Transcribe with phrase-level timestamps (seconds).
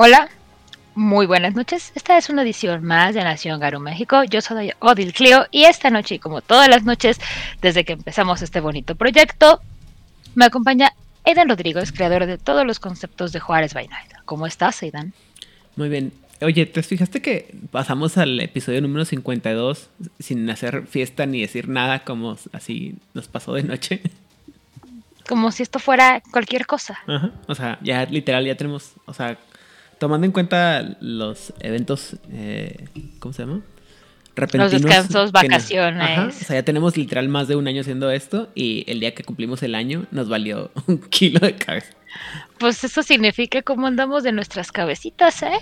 [0.00, 0.28] Hola,
[0.94, 1.90] muy buenas noches.
[1.96, 4.22] Esta es una edición más de Nación Garu México.
[4.22, 7.18] Yo soy Odil Clio y esta noche, y como todas las noches
[7.60, 9.60] desde que empezamos este bonito proyecto,
[10.36, 10.92] me acompaña
[11.24, 14.12] Aidan Rodríguez, creador de todos los conceptos de Juárez by Night.
[14.24, 15.14] ¿Cómo estás, Aidan?
[15.74, 16.12] Muy bien.
[16.42, 22.04] Oye, ¿te fijaste que pasamos al episodio número 52 sin hacer fiesta ni decir nada
[22.04, 24.00] como así nos pasó de noche?
[25.28, 27.00] Como si esto fuera cualquier cosa.
[27.08, 27.32] Ajá.
[27.48, 29.36] O sea, ya literal ya tenemos, o sea,
[29.98, 33.60] tomando en cuenta los eventos, eh, ¿cómo se llama?
[34.34, 34.72] Repentinos.
[34.72, 36.02] Los descansos, vacaciones.
[36.02, 39.14] Ajá, o sea, ya tenemos literal más de un año haciendo esto y el día
[39.14, 41.92] que cumplimos el año nos valió un kilo de cabeza.
[42.58, 45.58] Pues eso significa cómo andamos de nuestras cabecitas, ¿eh?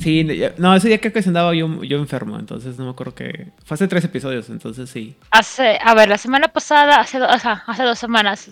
[0.00, 3.14] Sí, no, ese día creo que se andaba yo, yo enfermo, entonces no me acuerdo
[3.14, 3.48] que...
[3.64, 5.16] Fue hace tres episodios, entonces sí.
[5.30, 8.48] Hace, a ver, la semana pasada, hace, hace dos semanas,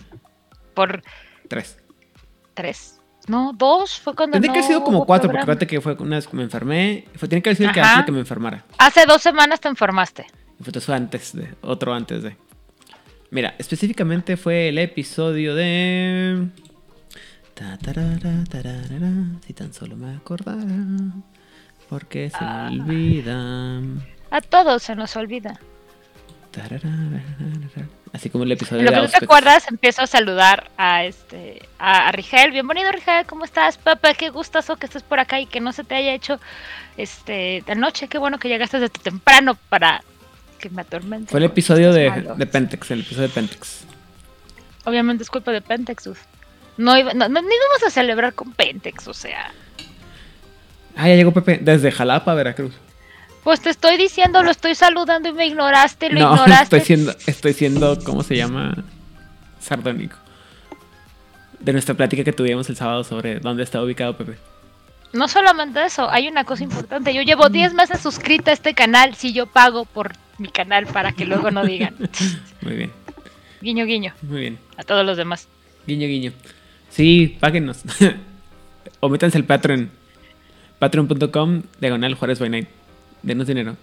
[0.74, 1.02] por...
[1.48, 1.78] Tres.
[2.52, 2.99] Tres.
[3.30, 4.40] No, dos fue cuando.
[4.40, 7.04] Tiene que haber sido como cuatro, porque fíjate que fue una vez que me enfermé.
[7.14, 8.64] Fue, tiene que haber sido que hace que me enfermara.
[8.76, 10.26] Hace dos semanas te enfermaste.
[10.60, 11.54] Fue antes de.
[11.60, 12.36] Otro antes de.
[13.30, 16.48] Mira, específicamente fue el episodio de.
[19.46, 20.64] Si tan solo me acordara.
[21.88, 22.68] Porque se me ah.
[22.72, 23.80] olvida.
[24.32, 25.60] A todos se nos olvida.
[28.12, 32.10] Así como el episodio Lo que no te acuerdas, empiezo a saludar a este a,
[32.10, 32.50] Rigel.
[32.50, 33.78] Bienvenido Rigel, ¿cómo estás?
[33.78, 36.40] Pepe, qué gustazo que estés por acá y que no se te haya hecho
[36.96, 38.08] este de noche.
[38.08, 40.02] Qué bueno que llegaste desde temprano para
[40.58, 41.30] que me atormente.
[41.30, 43.84] Fue el episodio de, de, Pentex, el episodio de Pentex.
[44.84, 46.10] Obviamente es culpa de Pentex.
[46.78, 49.52] No, iba, no, ni vamos a celebrar con Pentex, o sea.
[50.96, 52.74] Ah, ya llegó Pepe desde Jalapa, Veracruz.
[53.44, 56.76] Pues te estoy diciendo, lo estoy saludando y me ignoraste, lo no, ignoraste.
[56.76, 58.76] Estoy siendo, estoy siendo, ¿cómo se llama?
[59.60, 60.16] Sardónico.
[61.58, 64.36] De nuestra plática que tuvimos el sábado sobre dónde está ubicado Pepe.
[65.12, 67.12] No solamente eso, hay una cosa importante.
[67.12, 71.12] Yo llevo 10 meses suscrita a este canal si yo pago por mi canal para
[71.12, 71.96] que luego no digan.
[72.62, 72.92] Muy bien.
[73.60, 74.14] Guiño, guiño.
[74.22, 74.58] Muy bien.
[74.76, 75.48] A todos los demás.
[75.86, 76.32] Guiño, guiño.
[76.90, 77.82] Sí, páguenos.
[79.00, 79.90] o métanse el Patreon.
[80.78, 82.68] Patreon.com, diagonal Juárez by Night.
[83.22, 83.76] Denos dinero.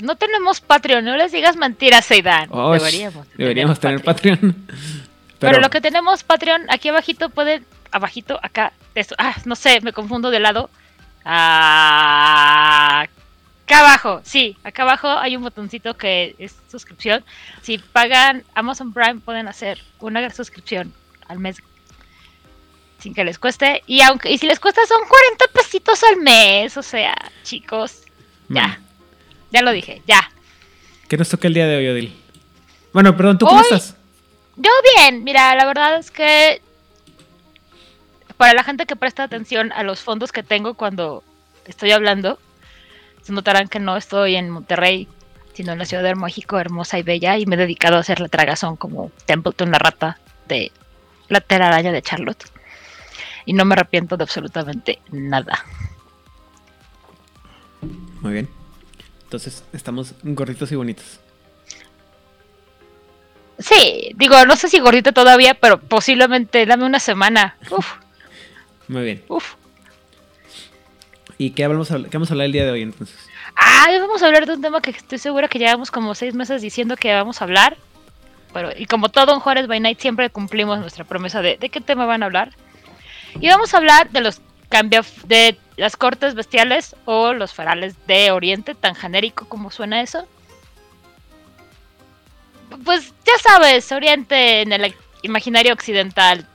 [0.00, 2.48] No tenemos Patreon, no les digas mentiras, Seidan.
[2.50, 3.26] deberíamos.
[3.36, 4.56] Deberíamos tener, Patreon.
[5.38, 5.60] Pero...
[5.60, 10.30] lo que tenemos Patreon, aquí abajito pueden, abajito, acá, eso, ah, no sé, me confundo
[10.30, 10.70] de lado.
[11.24, 13.08] acá
[13.68, 17.24] abajo, sí, acá abajo hay un botoncito que es suscripción.
[17.62, 20.92] Si pagan Amazon Prime pueden hacer una suscripción
[21.28, 21.56] al mes
[23.02, 23.82] sin que les cueste.
[23.86, 28.01] Y aunque y si les cuesta son 40 pesitos al mes, o sea, chicos,
[28.52, 28.80] ya.
[29.50, 30.30] Ya lo dije, ya.
[31.08, 32.16] ¿Qué nos toca el día de hoy, Odil?
[32.92, 33.96] Bueno, perdón, ¿tú cómo estás?
[34.56, 36.60] Yo bien, mira, la verdad es que
[38.36, 41.22] para la gente que presta atención a los fondos que tengo cuando
[41.66, 42.38] estoy hablando,
[43.22, 45.08] se notarán que no estoy en Monterrey,
[45.54, 48.20] sino en la Ciudad de México, hermosa y bella, y me he dedicado a hacer
[48.20, 50.18] la tragazón como Templeton la rata
[50.48, 50.72] de
[51.28, 52.44] la telaraña de Charlotte.
[53.44, 55.64] Y no me arrepiento de absolutamente nada.
[58.20, 58.48] Muy bien.
[59.24, 61.20] Entonces, estamos gorditos y bonitos.
[63.58, 67.56] Sí, digo, no sé si gordito todavía, pero posiblemente dame una semana.
[67.70, 67.86] Uf.
[68.88, 69.22] Muy bien.
[69.28, 69.54] Uf.
[71.38, 73.16] ¿Y qué vamos, a, qué vamos a hablar el día de hoy entonces?
[73.56, 76.62] Ah, vamos a hablar de un tema que estoy segura que llevamos como seis meses
[76.62, 77.76] diciendo que vamos a hablar.
[78.52, 81.80] Pero, y como todo en Juárez by Night, siempre cumplimos nuestra promesa de, de qué
[81.80, 82.52] tema van a hablar.
[83.40, 88.30] Y vamos a hablar de los cambios de las cortes bestiales o los farales de
[88.30, 90.26] Oriente, tan genérico como suena eso.
[92.84, 96.46] Pues ya sabes, Oriente en el imaginario occidental.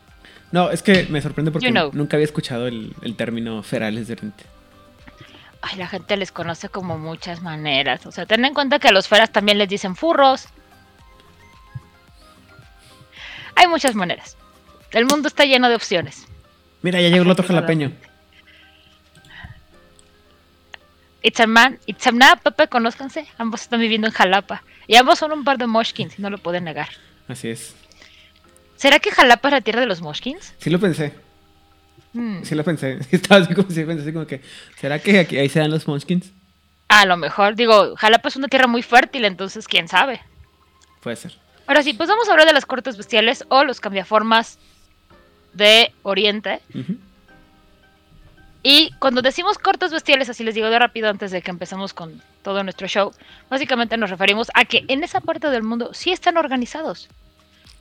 [0.52, 4.44] No, es que me sorprende porque nunca había escuchado el, término ferales de Oriente.
[5.62, 8.06] Ay, la gente les conoce como muchas maneras.
[8.06, 10.48] O sea, ten en cuenta que a los feras también les dicen furros.
[13.56, 14.38] Hay muchas maneras.
[14.92, 16.28] El mundo está lleno de opciones.
[16.84, 17.92] Mira, ya llegó el otro jalapeño.
[21.22, 23.28] Itzamán, Itzamná, Pepe, conózcanse.
[23.38, 24.64] Ambos están viviendo en Jalapa.
[24.88, 26.90] Y ambos son un par de Moshkins, no lo pueden negar.
[27.28, 27.76] Así es.
[28.76, 30.54] ¿Será que Jalapa es la tierra de los Moshkins?
[30.60, 31.14] Sí lo pensé.
[32.14, 32.44] Hmm.
[32.44, 33.00] Sí lo pensé.
[33.12, 34.42] Estaba así como, así como que.
[34.80, 36.32] ¿Será que aquí, ahí se dan los Moshkins?
[36.88, 37.56] A lo mejor.
[37.56, 40.22] Digo, Jalapa es una tierra muy fértil, entonces quién sabe.
[41.02, 41.34] Puede ser.
[41.66, 44.58] Ahora sí, pues vamos a hablar de las cortes bestiales o los cambiaformas
[45.54, 46.62] de Oriente.
[48.70, 52.22] Y cuando decimos cortes bestiales, así les digo de rápido antes de que empecemos con
[52.42, 53.14] todo nuestro show,
[53.50, 57.08] básicamente nos referimos a que en esa parte del mundo sí están organizados,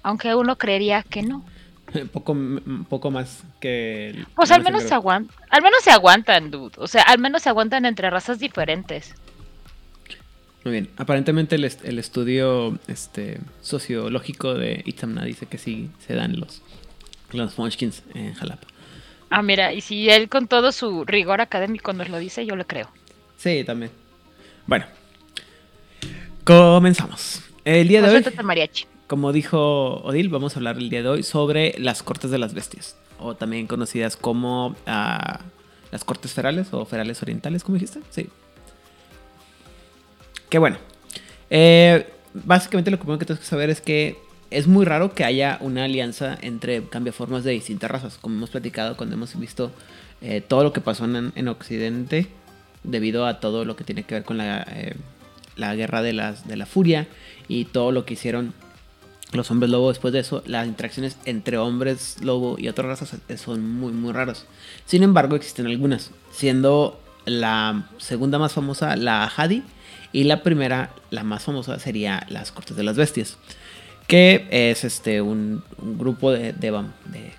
[0.04, 1.44] aunque uno creería que no.
[2.12, 2.36] poco,
[2.88, 4.26] poco más que...
[4.36, 6.74] Pues al menos, se aguantan, al menos se aguantan, dude.
[6.76, 9.12] O sea, al menos se aguantan entre razas diferentes.
[10.62, 10.88] Muy bien.
[10.98, 16.62] Aparentemente el, el estudio este, sociológico de Itamna dice que sí se dan los,
[17.32, 18.68] los Munchkins en Jalapa.
[19.30, 22.64] Ah, mira, y si él con todo su rigor académico nos lo dice, yo le
[22.64, 22.88] creo.
[23.36, 23.90] Sí, también.
[24.66, 24.86] Bueno,
[26.44, 27.42] comenzamos.
[27.64, 28.24] El día de hoy,
[29.06, 32.54] como dijo Odil, vamos a hablar el día de hoy sobre las Cortes de las
[32.54, 35.40] Bestias, o también conocidas como ah,
[35.90, 38.00] las Cortes Ferales o Ferales Orientales, ¿cómo dijiste?
[38.10, 38.28] Sí.
[40.48, 40.78] Que bueno.
[41.50, 44.16] Eh, básicamente lo primero que tengo que saber es que
[44.50, 48.96] es muy raro que haya una alianza entre cambiaformas de distintas razas, como hemos platicado
[48.96, 49.72] cuando hemos visto
[50.22, 52.28] eh, todo lo que pasó en, Occidente
[52.84, 54.94] debido a todo lo que tiene que ver con la, eh,
[55.56, 57.08] la guerra de, las, de la furia
[57.48, 58.54] y todo lo que hicieron
[59.32, 63.68] los hombres lobo después de eso, las interacciones entre hombres lobo y otras razas son
[63.68, 64.46] muy muy raras.
[64.86, 69.64] Sin embargo, existen algunas, siendo la segunda más famosa la Hadi
[70.12, 73.36] y la primera, la más famosa, sería las Cortes de las Bestias.
[74.06, 76.84] Que es este un, grupo de, de,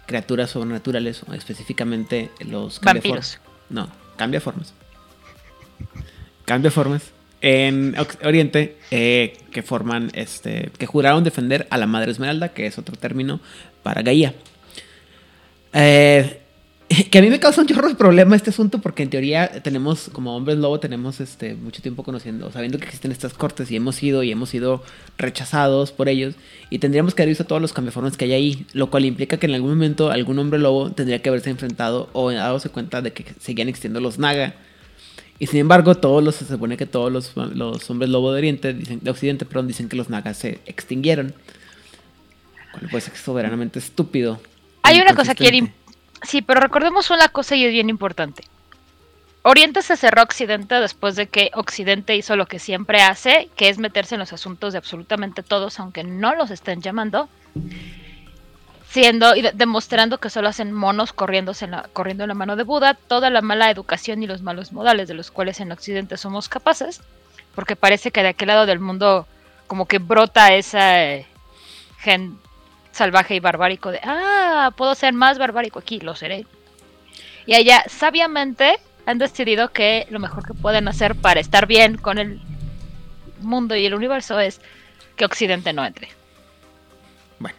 [0.05, 3.39] criaturas sobrenaturales, específicamente los vampiros.
[3.69, 4.73] No, cambia formas.
[6.45, 7.11] Cambia formas
[7.41, 12.77] en Oriente eh, que forman este que juraron defender a la Madre Esmeralda, que es
[12.77, 13.39] otro término
[13.83, 14.33] para Gaia.
[15.73, 16.41] Eh,
[17.11, 20.09] que a mí me causa un chorro de problema este asunto porque en teoría tenemos,
[20.13, 24.01] como hombres lobo, tenemos este, mucho tiempo conociendo, sabiendo que existen estas cortes y hemos
[24.01, 24.83] ido y hemos sido
[25.17, 26.35] rechazados por ellos
[26.69, 29.47] y tendríamos que haber visto todos los cambiaformas que hay ahí, lo cual implica que
[29.47, 33.25] en algún momento algún hombre lobo tendría que haberse enfrentado o darse cuenta de que
[33.39, 34.55] seguían existiendo los naga.
[35.39, 38.73] Y sin embargo, todos los, se supone que todos los, los hombres lobo de Oriente,
[38.73, 41.35] dicen, de Occidente, perdón, dicen que los nagas se extinguieron.
[42.71, 44.41] Cual pues es soberanamente estúpido.
[44.81, 45.69] Hay una cosa que
[46.23, 48.43] Sí, pero recordemos una cosa y es bien importante.
[49.43, 53.77] Oriente se cerró Occidente después de que Occidente hizo lo que siempre hace, que es
[53.77, 57.29] meterse en los asuntos de absolutamente todos, aunque no los estén llamando,
[58.89, 62.63] siendo y demostrando que solo hacen monos corriendo en, la, corriendo en la mano de
[62.63, 66.49] Buda, toda la mala educación y los malos modales de los cuales en Occidente somos
[66.49, 67.01] capaces,
[67.55, 69.27] porque parece que de aquel lado del mundo
[69.67, 71.25] como que brota esa eh,
[71.99, 72.37] gen
[72.97, 76.45] salvaje y barbárico de, ah, puedo ser más barbárico aquí, lo seré.
[77.45, 82.17] Y allá sabiamente han decidido que lo mejor que pueden hacer para estar bien con
[82.17, 82.41] el
[83.39, 84.59] mundo y el universo es
[85.15, 86.09] que Occidente no entre.
[87.39, 87.55] Bueno.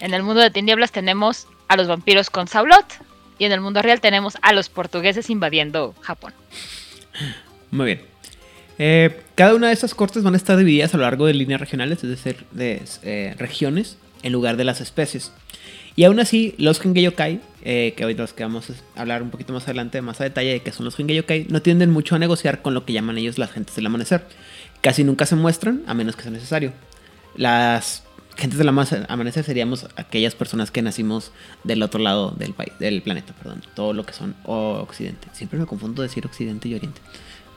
[0.00, 2.86] En el mundo de tinieblas tenemos a los vampiros con Saulot
[3.38, 6.32] y en el mundo real tenemos a los portugueses invadiendo Japón.
[7.70, 8.02] Muy bien.
[8.78, 11.60] Eh, cada una de estas cortes van a estar divididas a lo largo de líneas
[11.60, 15.32] regionales, es decir, de eh, regiones en lugar de las especies.
[15.96, 19.52] Y aún así, los Hengeyokai, eh, que hoy los que vamos a hablar un poquito
[19.52, 22.62] más adelante, más a detalle de qué son los Hengeyokai, no tienden mucho a negociar
[22.62, 24.24] con lo que llaman ellos las gentes del amanecer.
[24.80, 26.72] Casi nunca se muestran, a menos que sea necesario.
[27.36, 28.04] Las
[28.36, 31.32] gentes del amanecer seríamos aquellas personas que nacimos
[31.64, 33.62] del otro lado del, país, del planeta, perdón.
[33.74, 35.28] Todo lo que son occidente.
[35.32, 37.00] Siempre me confundo decir occidente y oriente.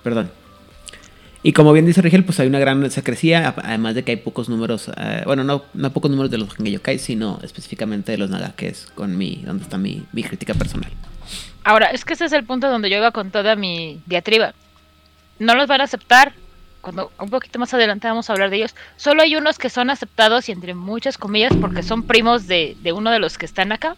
[0.04, 0.32] Perdón.
[1.46, 4.48] Y como bien dice Rigel, pues hay una gran secrecía, además de que hay pocos
[4.48, 8.54] números, eh, bueno, no, no pocos números de los Gengeyokai, sino específicamente de los Naga,
[8.56, 10.90] que es con mi, donde está mi, mi crítica personal.
[11.66, 14.54] Ahora, es que ese es el punto donde yo iba con toda mi diatriba.
[15.38, 16.34] No los van a aceptar,
[16.80, 18.76] cuando un poquito más adelante vamos a hablar de ellos.
[18.96, 22.94] Solo hay unos que son aceptados y entre muchas comillas porque son primos de, de
[22.94, 23.98] uno de los que están acá.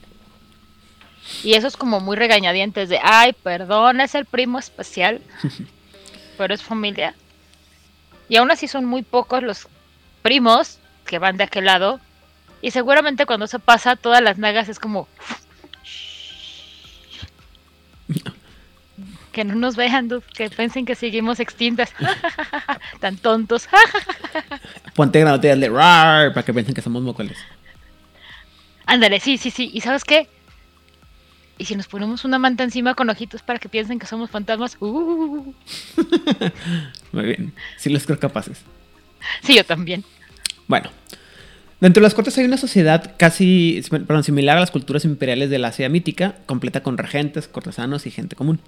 [1.43, 5.21] Y eso es como muy regañadientes de, ay, perdón, es el primo especial,
[6.37, 7.13] pero es familia.
[8.29, 9.67] Y aún así son muy pocos los
[10.21, 11.99] primos que van de aquel lado.
[12.61, 15.07] Y seguramente cuando eso pasa, todas las nagas es como...
[19.35, 21.91] que no nos vean, que piensen que seguimos extintas.
[23.01, 23.67] Tan tontos.
[24.95, 27.37] Ponte granoteas de rar para que piensen que somos mocoles.
[28.85, 29.69] Ándale, sí, sí, sí.
[29.73, 30.29] ¿Y sabes qué?
[31.57, 34.77] Y si nos ponemos una manta encima con ojitos para que piensen que somos fantasmas.
[34.79, 35.53] Uh.
[37.13, 37.53] Muy bien.
[37.77, 38.61] Sí los creo capaces.
[39.43, 40.03] Sí, yo también.
[40.67, 40.89] Bueno.
[41.79, 45.59] Dentro de las cortes hay una sociedad casi perdón, similar a las culturas imperiales de
[45.59, 48.59] la Asia mítica, completa con regentes, cortesanos y gente común.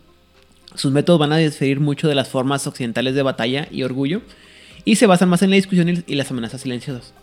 [0.75, 4.21] Sus métodos van a diferir mucho de las formas occidentales de batalla y orgullo,
[4.83, 7.13] y se basan más en la discusión y las amenazas silenciosas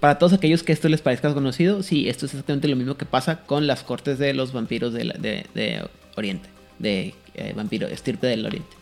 [0.00, 3.06] para todos aquellos que esto les parezca conocido, sí, esto es exactamente lo mismo que
[3.06, 8.78] pasa con las cortes de los vampiros de, Oriente, de eh, vampiro, estirpe del Oriente.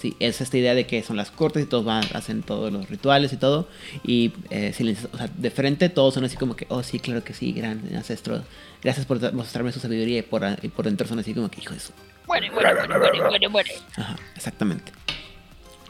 [0.00, 2.90] Sí, es esta idea de que son las cortes y todos van, hacen todos los
[2.90, 3.66] rituales y todo.
[4.04, 4.74] Y eh,
[5.12, 7.80] o sea, de frente todos son así como que, oh sí, claro que sí, gran
[7.94, 8.42] ancestro.
[8.82, 10.18] Gracias por mostrarme su sabiduría.
[10.18, 11.92] Y por, y por dentro son así como que, hijo de su.
[12.26, 13.72] Muere, muere, muere, muere, muere, muere.
[13.96, 14.92] Ajá, exactamente.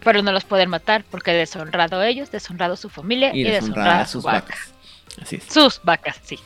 [0.06, 4.72] Pero no los pueden matar porque deshonrado ellos, deshonrado su familia y, deshonrado sus vacas.
[5.20, 5.52] Así es.
[5.52, 6.38] Sus vacas, sí.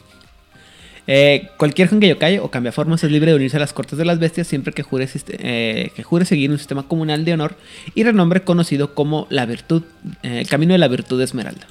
[1.06, 4.46] Eh, cualquier Hongeyokai o cambiaformas es libre de unirse a las cortes de las bestias
[4.46, 7.54] siempre que jure, eh, que jure seguir un sistema comunal de honor
[7.94, 9.82] y renombre conocido como la virtud,
[10.22, 11.66] eh, el camino de la virtud esmeralda.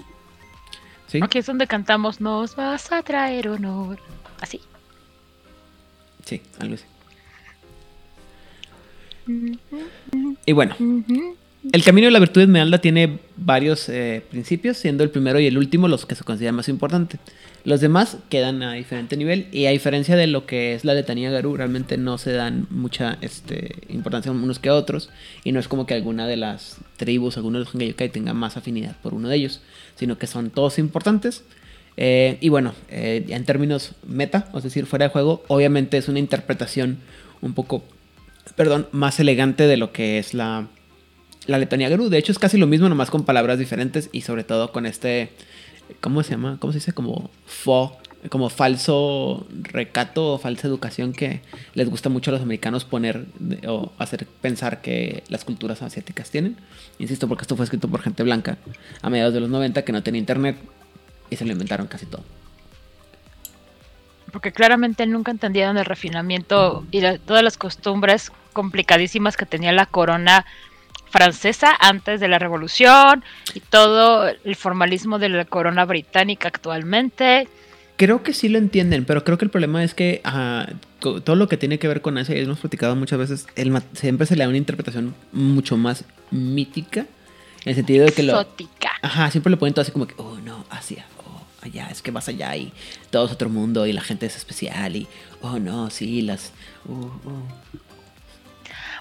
[1.07, 1.19] ¿Sí?
[1.23, 3.97] Aquí es donde cantamos Nos vas a traer honor.
[4.41, 4.61] Así.
[6.23, 6.83] Sí, algo así.
[10.45, 10.75] Y bueno,
[11.73, 15.57] el camino de la virtud esmeralda tiene varios eh, principios, siendo el primero y el
[15.57, 17.19] último los que se consideran más importantes.
[17.65, 21.29] Los demás quedan a diferente nivel y a diferencia de lo que es la letanía
[21.31, 25.09] Garú, realmente no se dan mucha este, importancia unos que otros
[25.43, 28.55] y no es como que alguna de las tribus, alguno de los Hengeyokai tenga más
[28.55, 29.61] afinidad por uno de ellos,
[29.95, 31.43] sino que son todos importantes.
[31.97, 36.19] Eh, y bueno, eh, en términos meta, es decir, fuera de juego, obviamente es una
[36.19, 36.99] interpretación
[37.41, 37.83] un poco,
[38.55, 40.69] perdón, más elegante de lo que es la,
[41.49, 42.09] la letanía Garú.
[42.09, 45.31] De hecho, es casi lo mismo, nomás con palabras diferentes y sobre todo con este
[46.01, 46.57] ¿cómo se llama?
[46.59, 46.93] ¿Cómo se dice?
[46.93, 47.97] Como fo,
[48.29, 51.41] como falso recato o falsa educación que
[51.73, 53.25] les gusta mucho a los americanos poner
[53.67, 56.57] o hacer pensar que las culturas asiáticas tienen.
[56.99, 58.57] Insisto, porque esto fue escrito por gente blanca
[59.01, 60.57] a mediados de los 90 que no tenía internet
[61.29, 62.23] y se lo inventaron casi todo.
[64.31, 70.45] Porque claramente nunca entendieron el refinamiento y todas las costumbres complicadísimas que tenía la corona
[71.09, 73.23] francesa antes de la revolución
[73.53, 77.47] y todo el formalismo de la corona británica actualmente.
[77.97, 80.21] Creo que sí lo entienden, pero creo que el problema es que
[81.01, 83.47] todo lo que tiene que ver con eso, y hemos platicado muchas veces,
[83.93, 87.01] siempre se le da una interpretación mucho más mítica,
[87.65, 88.39] en el sentido de que lo...
[88.39, 88.91] Exótica.
[89.01, 92.11] Ajá, siempre lo ponen todo así como que, oh no, Asia, oh, allá, es que
[92.11, 92.71] vas allá y
[93.09, 95.07] todo es otro mundo y la gente es especial y,
[95.41, 96.53] oh no, sí, las...
[96.85, 97.43] Uh, uh.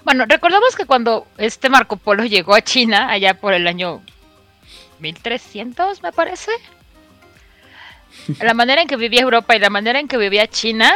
[0.03, 4.01] Bueno, recordamos que cuando este Marco Polo llegó a China, allá por el año
[4.99, 6.51] 1300, me parece,
[8.41, 10.93] la manera en que vivía Europa y la manera en que vivía China,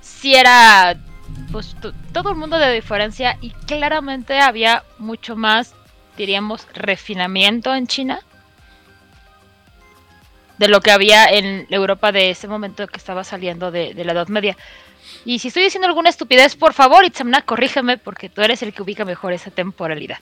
[0.00, 0.96] sí era
[1.52, 1.76] pues
[2.12, 5.74] todo el mundo de diferencia y claramente había mucho más,
[6.16, 8.20] diríamos, refinamiento en China
[10.58, 14.28] de lo que había en Europa de ese momento que estaba saliendo de la Edad
[14.28, 14.56] Media.
[15.28, 18.80] Y si estoy diciendo alguna estupidez, por favor, Itzamna, corrígeme, porque tú eres el que
[18.80, 20.16] ubica mejor esa temporalidad.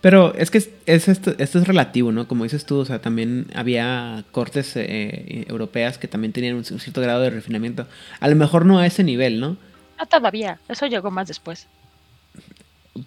[0.00, 2.28] Pero es que es, esto, es relativo, ¿no?
[2.28, 7.00] Como dices tú, o sea, también había cortes eh, europeas que también tenían un, cierto
[7.00, 7.88] grado de refinamiento.
[8.20, 9.56] A lo mejor no a ese nivel, ¿no?
[9.98, 11.66] No todavía, eso llegó más después.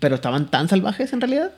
[0.02, 1.54] ¿Pero estaban tan salvajes en realidad?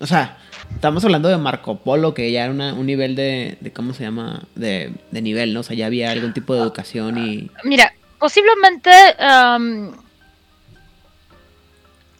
[0.00, 0.38] O sea,
[0.74, 4.42] estamos hablando de Marco Polo, que ya era un nivel de, ¿cómo se llama?
[4.54, 5.60] De, nivel, ¿no?
[5.60, 7.50] O sea, ya había algún tipo de educación y...
[7.62, 8.90] Mira, posiblemente...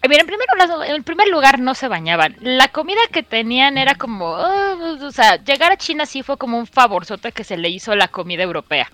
[0.07, 0.47] Mira, en primer,
[0.87, 2.37] en primer lugar no se bañaban.
[2.43, 4.33] La comida que tenían era como...
[4.33, 7.97] o sea, llegar a China sí fue como un favorzote que se le hizo a
[7.97, 8.90] la comida europea.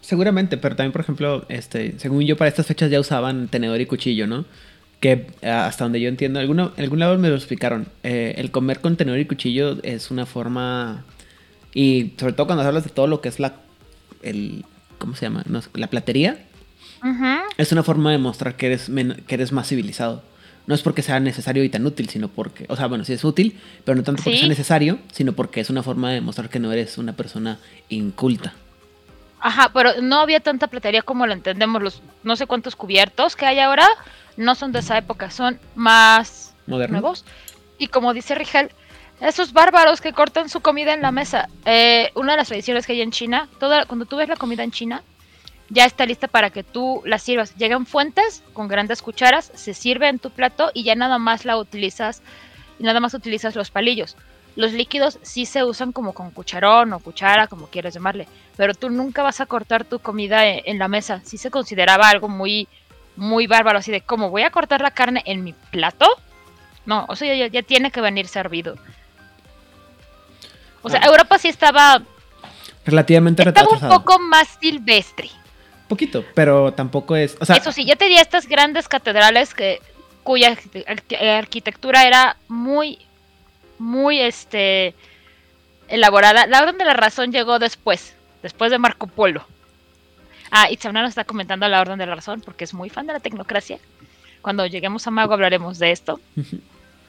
[0.00, 3.86] Seguramente, pero también, por ejemplo, este, según yo, para estas fechas ya usaban tenedor y
[3.86, 4.44] cuchillo, ¿no?
[5.00, 8.80] Que eh, hasta donde yo entiendo, alguno, algún lado me lo explicaron, eh, el comer
[8.80, 11.04] con tenedor y cuchillo es una forma,
[11.74, 13.56] y sobre todo cuando hablas de todo lo que es la,
[14.22, 14.64] el,
[14.98, 15.44] ¿cómo se llama?
[15.74, 16.38] la platería,
[17.56, 18.90] es una forma de mostrar que eres,
[19.26, 20.22] que eres más civilizado.
[20.66, 23.22] No es porque sea necesario y tan útil, sino porque, o sea, bueno, sí es
[23.22, 26.58] útil, pero no tanto porque sea necesario, sino porque es una forma de mostrar que
[26.58, 28.54] no eres una persona inculta.
[29.46, 33.46] Ajá, pero no había tanta platería como lo entendemos, los no sé cuántos cubiertos que
[33.46, 33.86] hay ahora,
[34.36, 37.24] no son de esa época, son más nuevos.
[37.78, 38.72] Y como dice Rigel,
[39.20, 41.48] esos bárbaros que cortan su comida en la mesa.
[41.64, 44.64] Eh, una de las tradiciones que hay en China, toda, cuando tú ves la comida
[44.64, 45.04] en China,
[45.68, 47.54] ya está lista para que tú la sirvas.
[47.54, 51.56] Llegan fuentes con grandes cucharas, se sirve en tu plato y ya nada más la
[51.56, 52.20] utilizas,
[52.80, 54.16] nada más utilizas los palillos.
[54.56, 58.90] Los líquidos sí se usan como con cucharón o cuchara, como quieras llamarle, pero tú
[58.90, 61.20] nunca vas a cortar tu comida en, en la mesa.
[61.24, 62.66] Sí se consideraba algo muy
[63.16, 66.06] muy bárbaro, así de cómo voy a cortar la carne en mi plato.
[66.84, 68.76] No, o sea, ya, tiene que venir servido.
[70.82, 71.06] O sea, ah.
[71.06, 72.02] Europa sí estaba
[72.84, 75.30] relativamente estaba un poco más silvestre.
[75.88, 77.36] Poquito, pero tampoco es.
[77.40, 79.80] Eso sí, ya tenía estas grandes catedrales que
[80.22, 80.56] cuya
[81.38, 83.05] arquitectura era muy,
[83.78, 84.94] muy este
[85.88, 86.46] elaborada.
[86.46, 89.46] La orden de la razón llegó después, después de Marco Polo.
[90.50, 93.12] Ah, Itzamna nos está comentando la Orden de la Razón porque es muy fan de
[93.12, 93.78] la tecnocracia.
[94.42, 96.20] Cuando lleguemos a Mago hablaremos de esto.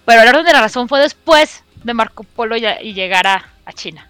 [0.06, 3.48] Pero la Orden de la Razón fue después de Marco Polo y, y llegar a,
[3.64, 4.10] a China.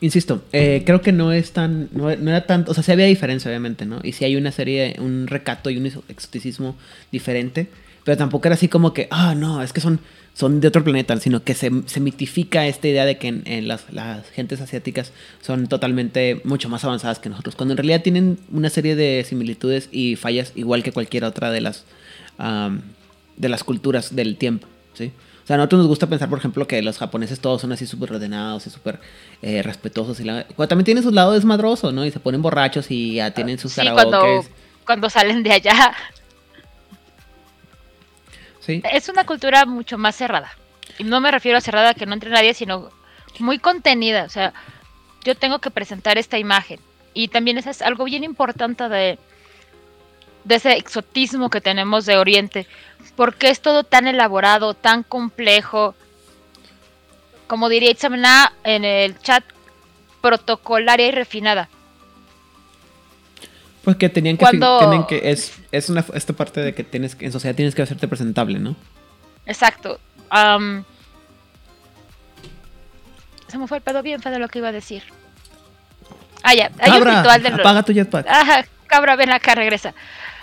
[0.00, 1.88] Insisto, eh, creo que no es tan.
[1.92, 2.72] No, no era tanto.
[2.72, 4.00] O sea, sí había diferencia, obviamente, ¿no?
[4.02, 6.76] Y sí hay una serie, un recato y un exoticismo
[7.10, 7.68] diferente.
[8.04, 9.98] Pero tampoco era así como que, ah, no, es que son,
[10.34, 13.66] son de otro planeta, sino que se, se mitifica esta idea de que en, en
[13.66, 18.38] las, las, gentes asiáticas son totalmente mucho más avanzadas que nosotros, cuando en realidad tienen
[18.52, 21.84] una serie de similitudes y fallas igual que cualquier otra de las,
[22.38, 22.80] um,
[23.36, 25.10] de las culturas del tiempo, ¿sí?
[25.42, 27.86] O sea, a nosotros nos gusta pensar, por ejemplo, que los japoneses todos son así
[27.86, 28.98] súper ordenados y súper
[29.42, 30.18] eh, respetuosos.
[30.20, 30.44] Y la...
[30.44, 32.06] también tienen su lado desmadroso, ¿no?
[32.06, 34.42] Y se ponen borrachos y ya tienen sus sí, cuando,
[34.86, 35.94] cuando salen de allá.
[38.66, 40.52] Es una cultura mucho más cerrada.
[40.98, 42.90] Y no me refiero a cerrada que no entre nadie, sino
[43.38, 44.24] muy contenida.
[44.24, 44.52] O sea,
[45.24, 46.80] yo tengo que presentar esta imagen.
[47.12, 49.18] Y también eso es algo bien importante de,
[50.44, 52.66] de ese exotismo que tenemos de Oriente.
[53.16, 55.94] Porque es todo tan elaborado, tan complejo.
[57.46, 59.44] Como diría Itzamna en el chat,
[60.20, 61.68] protocolaria y refinada.
[63.84, 64.78] Pues que tenían que, Cuando...
[64.78, 68.08] tienen que es, es una, esta parte de que tienes en sociedad tienes que hacerte
[68.08, 68.74] presentable, ¿no?
[69.44, 70.00] Exacto.
[70.32, 70.84] Um,
[73.48, 75.02] se me fue el pedo bien fue de lo que iba a decir.
[76.42, 76.70] Ah, ya.
[76.78, 78.26] Hay cabra, un ritual de apaga tu jetpack.
[78.26, 79.94] Ajá, cabra, ven acá, regresa.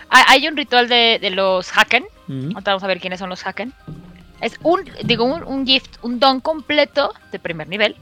[0.09, 2.03] Hay un ritual de, de los Haken.
[2.27, 2.63] Uh -huh.
[2.63, 3.73] Vamos a ver quiénes son los Haken.
[4.41, 7.95] Es un, digo, un, un, gift, un don completo de primer nivel.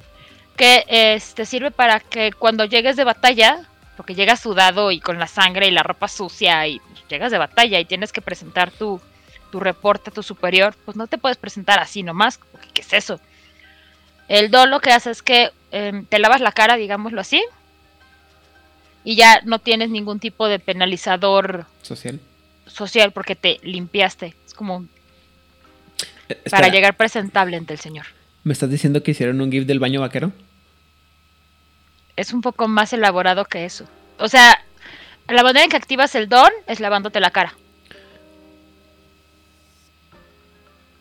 [0.55, 3.68] Que este, sirve para que cuando llegues de batalla,
[3.99, 7.81] porque llegas sudado y con la sangre y la ropa sucia, y llegas de batalla
[7.81, 9.01] y tienes que presentar tu,
[9.51, 12.39] tu reporte a tu superior, pues no te puedes presentar así nomás.
[12.73, 13.19] ¿Qué es eso?
[14.29, 17.43] El don lo que hace es que eh, te lavas la cara, digámoslo así,
[19.03, 22.21] y ya no tienes ningún tipo de penalizador social
[22.67, 24.85] social porque te limpiaste es como
[26.29, 28.05] eh, para llegar presentable ante el señor
[28.45, 30.31] me estás diciendo que hicieron un gif del baño vaquero
[32.19, 33.85] es un poco más elaborado que eso
[34.17, 34.59] o sea
[35.27, 37.53] la manera en que activas el don es lavándote la cara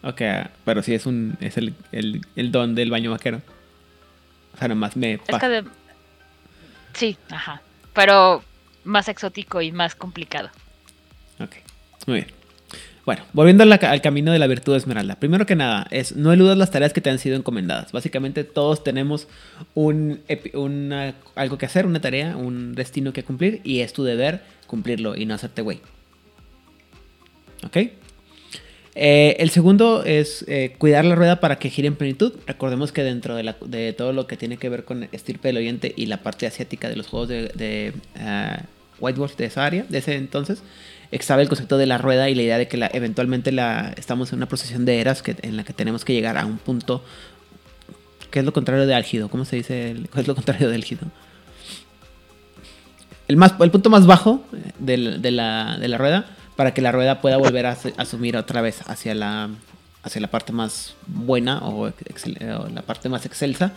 [0.01, 0.23] Ok,
[0.65, 3.43] pero sí es un es el, el, el don del baño vaquero.
[4.55, 5.15] O sea, nomás me...
[5.15, 5.65] Es que de...
[6.95, 7.61] Sí, ajá
[7.99, 8.45] pero
[8.85, 10.51] más exótico y más complicado.
[11.41, 11.57] Ok,
[12.07, 12.38] muy bien.
[13.09, 15.14] Bueno, volviendo al camino de la virtud de Esmeralda.
[15.14, 17.90] Primero que nada, es no eludas las tareas que te han sido encomendadas.
[17.90, 19.29] Básicamente todos tenemos
[19.73, 20.21] un,
[21.35, 25.25] algo que hacer, una tarea, un destino que cumplir y es tu deber cumplirlo y
[25.25, 25.81] no hacerte güey.
[27.64, 27.77] ¿Ok?
[28.94, 32.35] Eh, el segundo es eh, cuidar la rueda para que gire en plenitud.
[32.47, 35.57] Recordemos que dentro de, la, de, todo lo que tiene que ver con estirpe del
[35.57, 38.62] oyente y la parte asiática de los juegos de, de uh,
[39.01, 40.62] White Wolf de esa área, de ese entonces,
[41.11, 44.38] estaba el concepto de la rueda y la idea de que eventualmente la, estamos en
[44.38, 47.03] una procesión de eras que, en la que tenemos que llegar a un punto
[48.31, 49.29] que es lo contrario de álgido.
[49.29, 49.97] ¿Cómo se dice?
[50.12, 51.03] ¿Qué es lo contrario de álgido?
[53.27, 54.42] El, más, el punto más bajo
[54.79, 58.61] de, de, la, de la rueda para que la rueda pueda volver a asumir otra
[58.61, 59.49] vez hacia la,
[60.03, 61.92] hacia la parte más buena o,
[62.73, 63.73] la parte más excelsa.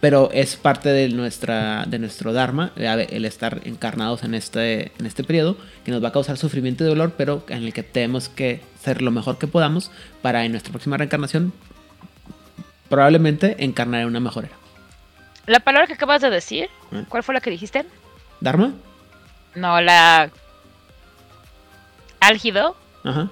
[0.00, 5.24] Pero es parte de, nuestra, de nuestro Dharma, el estar encarnados en este, en este
[5.24, 8.60] periodo, que nos va a causar sufrimiento y dolor, pero en el que tenemos que
[8.80, 9.90] ser lo mejor que podamos
[10.22, 11.52] para en nuestra próxima reencarnación
[12.88, 14.54] probablemente encarnar en una mejor era.
[15.46, 17.04] La palabra que acabas de decir, ¿Eh?
[17.08, 17.84] ¿cuál fue la que dijiste?
[18.40, 18.74] ¿Dharma?
[19.54, 20.30] No, la
[22.20, 22.76] álgido.
[23.04, 23.30] Ajá.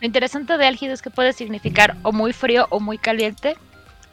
[0.00, 3.56] Lo interesante de álgido es que puede significar o muy frío o muy caliente,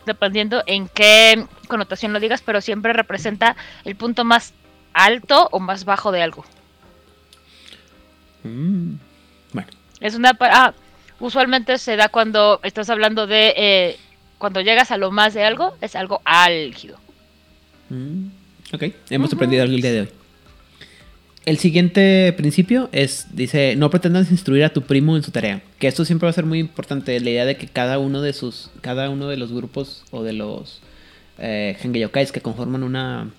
[0.06, 4.54] dependiendo en qué connotación lo digas, pero siempre representa el punto más
[4.94, 6.46] alto o más bajo de algo.
[8.44, 8.96] Mm,
[9.54, 9.70] bueno.
[10.00, 10.38] Es una...
[10.40, 10.74] Ah,
[11.20, 13.54] usualmente se da cuando estás hablando de...
[13.56, 14.00] Eh,
[14.38, 17.00] cuando llegas a lo más de algo, es algo álgido.
[17.90, 18.28] Mm,
[18.74, 19.36] ok, hemos uh -huh.
[19.36, 20.10] aprendido algo el día de hoy.
[21.46, 25.62] El siguiente principio es, dice, no pretendas instruir a tu primo en su tarea.
[25.78, 28.32] Que esto siempre va a ser muy importante, la idea de que cada uno de
[28.32, 30.80] sus, cada uno de los grupos o de los
[31.40, 33.30] eh, Hengeyokais que conforman una,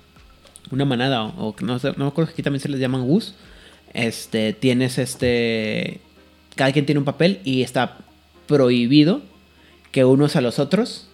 [0.71, 3.35] una manada, o, no, no me acuerdo que aquí también se les llaman Wus,
[3.95, 6.01] este, tienes este,
[6.57, 7.97] cada quien tiene un papel y está
[8.47, 9.23] prohibido
[9.93, 11.09] que unos a los otros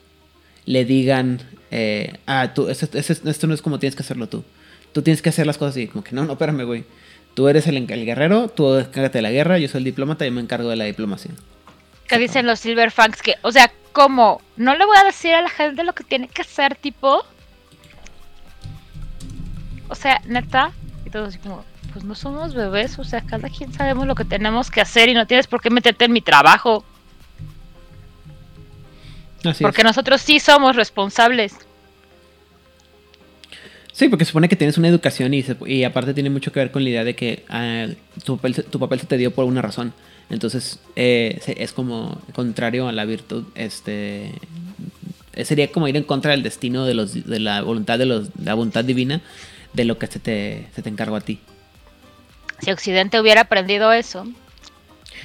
[0.66, 4.42] le digan, eh, ah, tú, esto, esto, esto no es como tienes que hacerlo tú
[4.92, 5.88] tú tienes que hacer las cosas así.
[5.88, 6.84] Como que no, no, espérame, güey.
[7.34, 10.30] Tú eres el, el guerrero, tú encárgate de la guerra, yo soy el diplomata y
[10.30, 11.30] me encargo de la diplomacia.
[12.08, 14.40] Que dicen los Silverfangs que, o sea, ¿cómo?
[14.56, 17.24] No le voy a decir a la gente lo que tiene que hacer, tipo.
[19.88, 20.72] O sea, neta.
[21.06, 24.24] Y todos así como, pues no somos bebés, o sea, cada quien sabemos lo que
[24.24, 26.84] tenemos que hacer y no tienes por qué meterte en mi trabajo.
[29.44, 29.84] Así porque es.
[29.84, 31.54] nosotros sí somos responsables.
[34.00, 36.70] Sí, porque supone que tienes una educación y, se- y aparte tiene mucho que ver
[36.70, 37.86] con la idea de que ah,
[38.24, 39.92] tu, papel, se- tu papel se te dio por una razón.
[40.30, 43.44] Entonces eh, es como contrario a la virtud.
[43.54, 44.32] Este
[45.34, 48.32] eh, sería como ir en contra del destino de los de la voluntad de los
[48.32, 49.20] de la voluntad divina
[49.74, 51.38] de lo que se te, se te encargó a ti.
[52.62, 54.26] Si Occidente hubiera aprendido eso,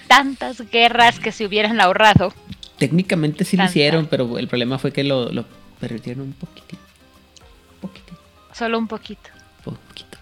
[0.09, 2.33] tantas guerras que se hubieran ahorrado.
[2.77, 5.45] Técnicamente sí lo hicieron, pero el problema fue que lo, lo
[5.79, 6.84] permitieron un poquitito.
[8.55, 8.59] Un.
[8.59, 9.29] Solo un poquito.
[9.63, 10.17] poquito.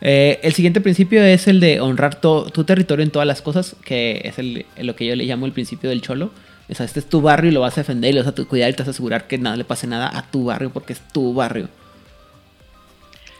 [0.00, 4.20] Eh, el siguiente principio es el de honrar tu territorio en todas las cosas, que
[4.24, 6.30] es el, lo que yo le llamo el principio del cholo.
[6.70, 8.44] O sea, este es tu barrio y lo vas a defender y lo vas a
[8.44, 10.92] cuidar y te vas a asegurar que nada le pase nada a tu barrio porque
[10.92, 11.68] es tu barrio.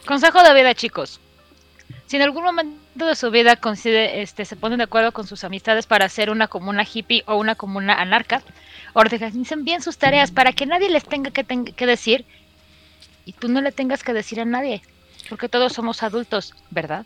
[0.07, 1.21] Consejo de vida, chicos.
[2.07, 5.45] Si en algún momento de su vida coincide, este, se ponen de acuerdo con sus
[5.45, 8.43] amistades para hacer una comuna hippie o una comuna anarca,
[8.95, 12.25] organicen bien sus tareas para que nadie les tenga que, ten- que decir
[13.29, 14.81] y tú no le tengas que decir a nadie.
[15.29, 17.05] Porque todos somos adultos, ¿verdad?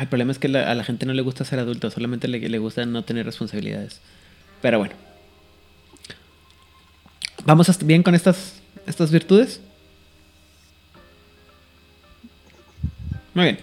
[0.00, 2.58] El problema es que a la gente no le gusta ser adulto, solamente le, le
[2.58, 4.00] gusta no tener responsabilidades.
[4.60, 4.94] Pero bueno.
[7.44, 9.60] ¿Vamos bien con estas, estas virtudes?
[13.34, 13.58] Muy bien.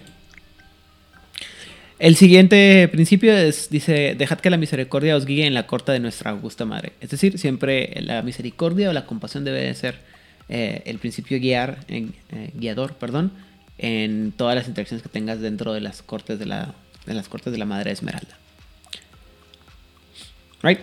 [1.99, 5.99] El siguiente principio es, dice, dejad que la misericordia os guíe en la corte de
[5.99, 6.93] nuestra augusta madre.
[7.01, 10.14] Es decir, siempre la misericordia o la compasión debe de ser
[10.47, 12.11] eh, el principio guiar, eh,
[12.53, 13.31] guiador, perdón,
[13.77, 17.51] en todas las interacciones que tengas dentro de las cortes de la, de las cortes
[17.51, 18.37] de la madre Esmeralda.
[20.61, 20.79] Right.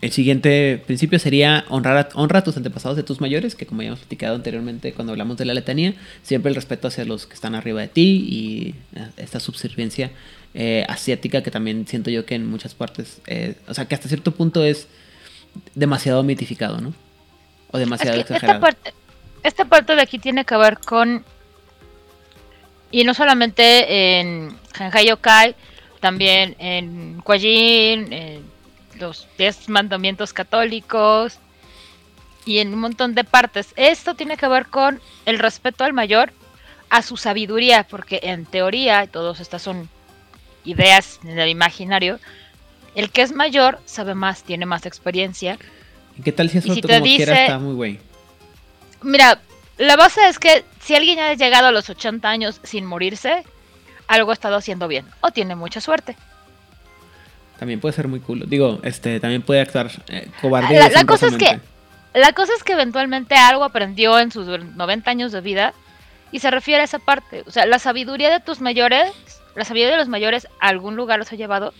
[0.00, 3.80] El siguiente principio sería honrar a, honra a tus antepasados de tus mayores, que como
[3.80, 7.32] ya hemos platicado anteriormente cuando hablamos de la letanía, siempre el respeto hacia los que
[7.32, 10.10] están arriba de ti y eh, esta subserviencia
[10.52, 13.22] eh, asiática que también siento yo que en muchas partes,
[13.66, 14.88] o sea que hasta cierto punto es
[15.74, 16.92] demasiado mitificado, ¿no?
[17.74, 18.60] O demasiado Es que esta exagerado.
[18.60, 18.94] parte,
[19.42, 21.24] esta parte de aquí tiene que ver con.
[22.92, 25.56] Y no solamente en Genkai Yokai,
[25.98, 28.44] también en Kwajin, en
[29.00, 31.40] los 10 mandamientos católicos
[32.44, 33.72] y en un montón de partes.
[33.74, 36.32] Esto tiene que ver con el respeto al mayor,
[36.90, 39.88] a su sabiduría, porque en teoría, y todas estas son
[40.64, 42.20] ideas en el imaginario,
[42.94, 45.58] el que es mayor sabe más, tiene más experiencia
[46.18, 47.98] ¿Y ¿Qué tal si eso si como quiera dice- está muy güey?
[49.02, 49.40] Mira,
[49.78, 53.44] la base es que si alguien ha llegado a los 80 años sin morirse,
[54.06, 56.16] algo ha estado haciendo bien o tiene mucha suerte.
[57.58, 58.44] También puede ser muy cool.
[58.48, 60.78] Digo, este, también puede actuar eh, cobarde.
[60.78, 61.60] La- la cosa es que-.
[62.14, 65.74] La cosa es que eventualmente algo aprendió en sus 90 años de vida
[66.30, 67.42] y se refiere a esa parte.
[67.46, 69.10] O sea, la sabiduría de tus mayores,
[69.56, 71.74] la sabiduría de los mayores a algún lugar los ha llevado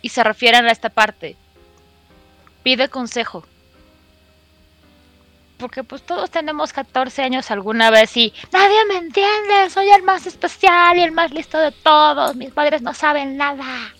[0.00, 1.36] y se refieren a esta parte.
[2.62, 3.44] Pide consejo.
[5.58, 10.26] Porque pues todos tenemos 14 años alguna vez y nadie me entiende, soy el más
[10.26, 13.92] especial y el más listo de todos, mis padres no saben nada.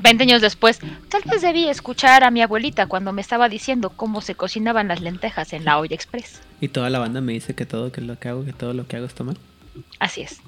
[0.00, 0.78] 20 años después,
[1.08, 5.00] tal vez debí escuchar a mi abuelita cuando me estaba diciendo cómo se cocinaban las
[5.00, 6.40] lentejas en la olla express.
[6.60, 8.86] Y toda la banda me dice que todo que lo que hago, que todo lo
[8.86, 9.36] que hago está mal.
[9.98, 10.40] Así es.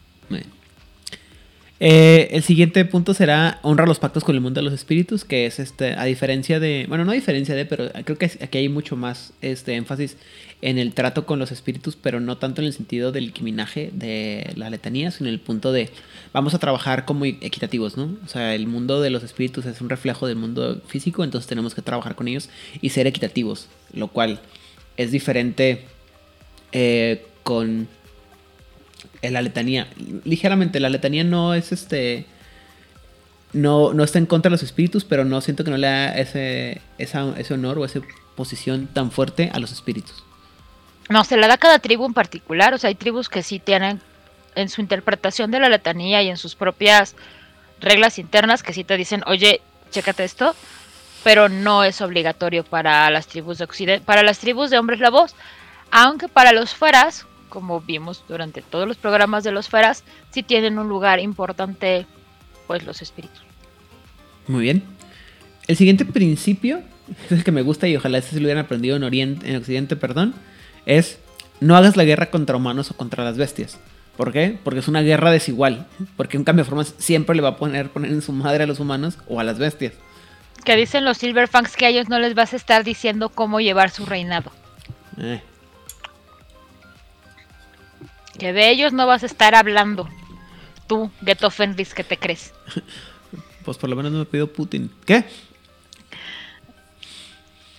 [1.83, 5.47] Eh, el siguiente punto será honra los pactos con el mundo de los espíritus, que
[5.47, 8.69] es este, a diferencia de, bueno, no a diferencia de, pero creo que aquí hay
[8.69, 10.19] mucho más este énfasis
[10.61, 14.53] en el trato con los espíritus, pero no tanto en el sentido del quiminaje de
[14.57, 15.88] la letanía, sino en el punto de
[16.35, 18.14] vamos a trabajar como equitativos, ¿no?
[18.27, 21.75] O sea, el mundo de los espíritus es un reflejo del mundo físico, entonces tenemos
[21.75, 22.51] que trabajar con ellos
[22.83, 24.40] y ser equitativos, lo cual
[24.99, 25.87] es diferente
[26.73, 27.88] eh, con
[29.22, 29.88] en la letanía.
[30.24, 32.26] Ligeramente, la letanía no es este.
[33.52, 36.16] No, no está en contra de los espíritus, pero no siento que no le da
[36.16, 38.00] ese, ese honor o esa
[38.37, 40.22] posición tan fuerte a los espíritus.
[41.09, 42.72] No, se la da cada tribu en particular.
[42.74, 44.00] O sea, hay tribus que sí tienen
[44.54, 47.16] en su interpretación de la letanía y en sus propias
[47.80, 50.54] reglas internas que sí te dicen, oye, chécate esto,
[51.24, 55.35] pero no es obligatorio para las tribus de Occidente, para las tribus de hombres lobos,
[55.90, 60.79] aunque para los fueras, como vimos durante todos los programas de los fueras, sí tienen
[60.79, 62.07] un lugar importante,
[62.67, 63.43] pues los espíritus.
[64.47, 64.83] Muy bien.
[65.67, 66.81] El siguiente principio,
[67.27, 69.57] es el que me gusta y ojalá este se lo hubieran aprendido en, Oriente, en
[69.57, 70.35] Occidente, perdón,
[70.87, 71.19] es
[71.61, 73.79] no hagas la guerra contra humanos o contra las bestias.
[74.17, 74.59] ¿Por qué?
[74.63, 75.87] Porque es una guerra desigual.
[76.17, 78.67] Porque un cambio de formas siempre le va a poner, poner en su madre a
[78.67, 79.95] los humanos o a las bestias.
[80.65, 83.91] Que dicen los Silverfangs que a ellos no les vas a estar diciendo cómo llevar
[83.91, 84.51] su reinado.
[85.19, 85.43] Eh.
[88.38, 90.09] Que de ellos no vas a estar hablando.
[90.87, 92.53] Tú, Geto Fenris, que te crees.
[93.62, 94.90] Pues por lo menos no me pidió Putin.
[95.05, 95.25] ¿Qué?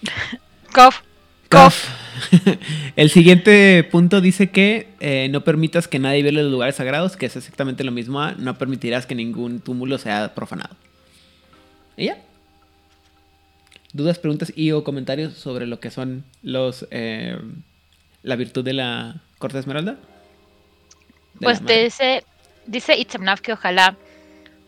[0.74, 1.02] Cof.
[1.50, 1.90] Cof.
[2.96, 7.26] El siguiente punto dice que eh, no permitas que nadie viole los lugares sagrados, que
[7.26, 10.76] es exactamente lo mismo a no permitirás que ningún túmulo sea profanado.
[11.98, 12.18] ¿Y ya?
[13.94, 17.38] ¿Dudas, preguntas y o comentarios sobre lo que son los eh,
[18.24, 19.98] la virtud de la corte esmeralda?
[21.40, 22.24] Pues te dice,
[22.66, 23.96] dice Itzamnaf que ojalá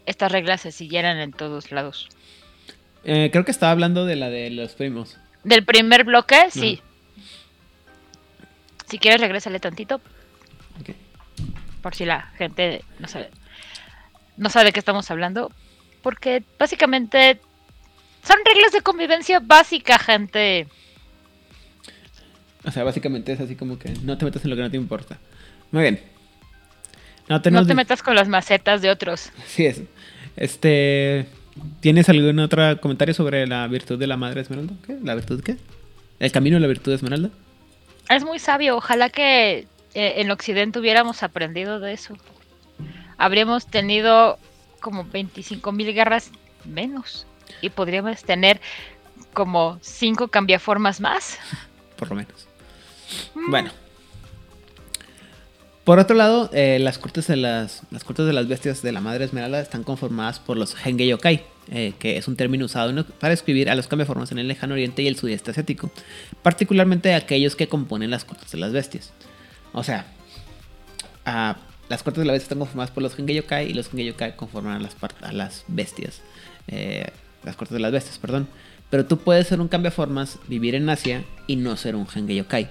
[0.05, 2.09] estas reglas se siguieran en todos lados.
[3.03, 5.17] Eh, creo que estaba hablando de la de los primos.
[5.43, 6.81] Del primer bloque, sí.
[8.87, 9.95] Si quieres, regrésale tantito,
[10.79, 10.95] Ok.
[11.81, 13.29] por si la gente no sabe,
[14.37, 15.51] no sabe de qué estamos hablando.
[16.01, 17.39] Porque básicamente
[18.23, 20.67] son reglas de convivencia básica, gente.
[22.65, 24.77] O sea, básicamente es así como que no te metas en lo que no te
[24.77, 25.17] importa.
[25.71, 26.12] Muy bien.
[27.29, 29.31] No, tenemos No te metas con las macetas de otros.
[29.43, 29.81] Así es.
[30.35, 31.27] Este.
[31.79, 34.73] ¿Tienes algún otro comentario sobre la virtud de la madre esmeralda?
[34.85, 34.97] ¿Qué?
[35.03, 35.57] ¿La virtud qué?
[36.19, 37.29] ¿El camino de la virtud esmeralda?
[38.09, 38.77] Es muy sabio.
[38.77, 42.17] Ojalá que eh, en Occidente hubiéramos aprendido de eso.
[43.17, 44.39] Habríamos tenido
[44.79, 46.31] como 25 mil guerras
[46.65, 47.27] menos.
[47.61, 48.59] Y podríamos tener
[49.33, 51.37] como 5 cambiaformas más.
[51.97, 52.47] Por lo menos.
[53.47, 53.71] Bueno.
[55.83, 59.01] Por otro lado, eh, las, cortes de las, las cortes de las bestias de la
[59.01, 63.33] madre esmeralda están conformadas por los Henge Yokai, eh, que es un término usado para
[63.33, 65.91] escribir a los cambiaformas en el lejano oriente y el sudeste asiático,
[66.41, 69.11] particularmente aquellos que componen las cortes de las bestias.
[69.73, 70.05] O sea,
[71.25, 71.57] ah,
[71.89, 74.37] las cortes de la bestia están conformadas por los Henge Yokai y los Henge Yokai
[74.37, 74.95] conforman a las,
[75.33, 76.21] las bestias.
[76.67, 77.07] eh,
[77.43, 78.47] las cortes de las bestias, perdón.
[78.89, 82.69] Pero tú puedes ser un cambiaformas, vivir en Asia y no ser un Henge Yokai.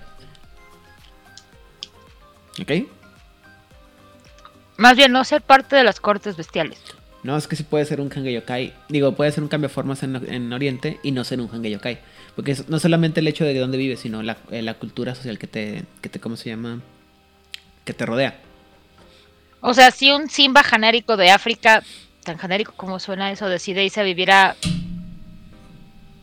[2.58, 3.01] ¿Ok?
[4.76, 6.78] Más bien no ser parte de las cortes bestiales.
[7.22, 8.72] No, es que sí puede ser un Yokai.
[8.88, 11.98] Digo, puede ser un cambiaformas en, en Oriente y no ser un Yokai.
[12.34, 15.38] Porque es no solamente el hecho de dónde vives, sino la, eh, la cultura social
[15.38, 16.80] que te, que te, ¿cómo se llama?
[17.84, 18.38] Que te rodea.
[19.60, 21.84] O sea, si un Simba genérico de África,
[22.24, 24.56] tan genérico como suena eso, decide irse a vivir a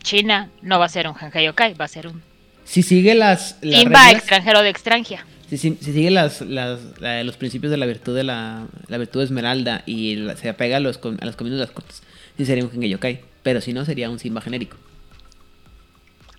[0.04, 2.22] China, no va a ser un Yokai, va a ser un
[2.66, 5.26] Si sigue las, las Simba reglas- extranjero de extranjia.
[5.50, 8.98] Si, si- si sigue las, las- la- los principios de la virtud de la, la
[8.98, 12.04] virtud esmeralda y la- se apega a los, a los caminos de las cortes,
[12.38, 13.22] sí sería un Henge Yokai.
[13.42, 14.78] Pero si no, sería un Simba genérico.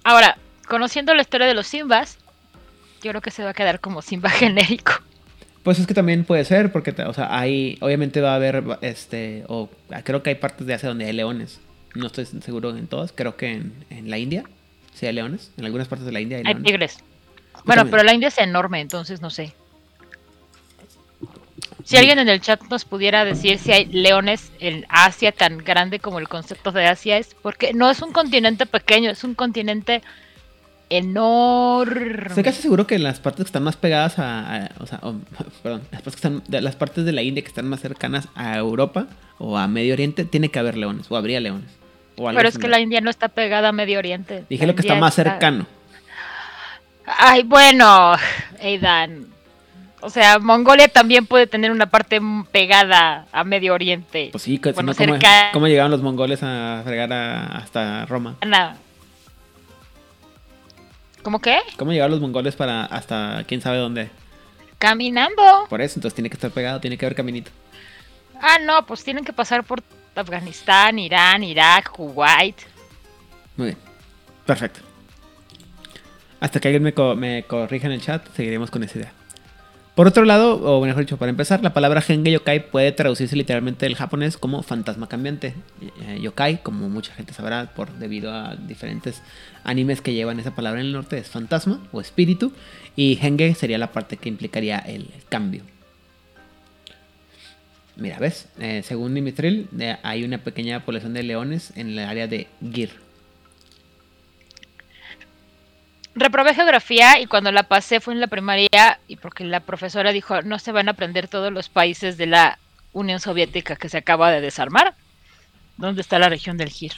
[0.05, 0.37] Ahora,
[0.69, 2.19] conociendo la historia de los Simbas,
[3.03, 4.93] yo creo que se va a quedar como Simba genérico.
[5.63, 9.45] Pues es que también puede ser, porque, o sea, hay, obviamente va a haber, este,
[9.49, 9.69] o
[10.05, 11.61] creo que hay partes de Asia donde hay leones.
[11.95, 14.45] No estoy seguro en todas, creo que en, en la India
[14.95, 15.51] sí hay leones.
[15.59, 16.65] En algunas partes de la India hay Hay leones.
[16.67, 16.99] tigres.
[17.65, 19.55] Bueno, pero la India es enorme, entonces no sé.
[21.85, 25.99] Si alguien en el chat nos pudiera decir si hay leones en Asia tan grande
[25.99, 30.03] como el concepto de Asia es, porque no es un continente pequeño, es un continente
[30.91, 32.27] enorme.
[32.29, 35.01] Estoy casi seguro que las partes que están más pegadas a, a- o sea,
[35.63, 38.29] perdón, las partes, que están, de las partes de la India que están más cercanas
[38.35, 39.07] a Europa
[39.39, 41.71] o a Medio Oriente, tiene que haber leones, o habría leones.
[42.17, 44.45] O Pero es que la India no está pegada a Medio Oriente.
[44.51, 45.67] Dije La lo que está más cercano.
[47.19, 48.15] Ay, bueno,
[48.63, 49.27] Aidan.
[50.03, 52.21] O sea, Mongolia también puede tener una parte
[52.51, 54.31] pegada a Medio Oriente.
[54.33, 55.15] Pues sí, Bueno, ¿cómo,
[55.53, 58.37] cómo llegaron los mongoles a fregar a- hasta Roma?
[58.41, 58.77] Ana.
[61.23, 61.59] ¿Cómo qué?
[61.77, 64.09] ¿Cómo llegaron los mongoles para hasta quién sabe dónde?
[64.79, 65.67] Caminando.
[65.69, 67.51] Por eso, entonces tiene que estar pegado, tiene que haber caminito.
[68.41, 69.83] Ah, no, pues tienen que pasar por
[70.15, 72.57] Afganistán, Irán, Irak, Kuwait.
[73.57, 73.79] Muy bien.
[74.47, 74.81] Perfecto.
[76.41, 79.13] Hasta que alguien me, me corrija en el chat, seguiremos con esa idea.
[79.95, 83.85] Por otro lado, o mejor dicho, para empezar, la palabra Henge Yokai puede traducirse literalmente
[83.85, 85.53] del japonés como fantasma cambiante.
[86.01, 89.21] Eh, yokai, como mucha gente sabrá, por debido a diferentes
[89.63, 92.53] animes que llevan esa palabra en el norte, es fantasma o espíritu.
[92.97, 95.65] Y Henge sería la parte que implicaría el cambio.
[97.97, 98.49] Mira, ¿ves?
[98.59, 103.10] Eh, según Dimitril, eh, hay una pequeña población de leones en el área de Gir.
[106.15, 110.43] Reprobé geografía y cuando la pasé fue en la primaria y porque la profesora dijo
[110.43, 112.59] no se van a aprender todos los países de la
[112.93, 114.95] Unión Soviética que se acaba de desarmar.
[115.77, 116.93] ¿Dónde está la región del Gir?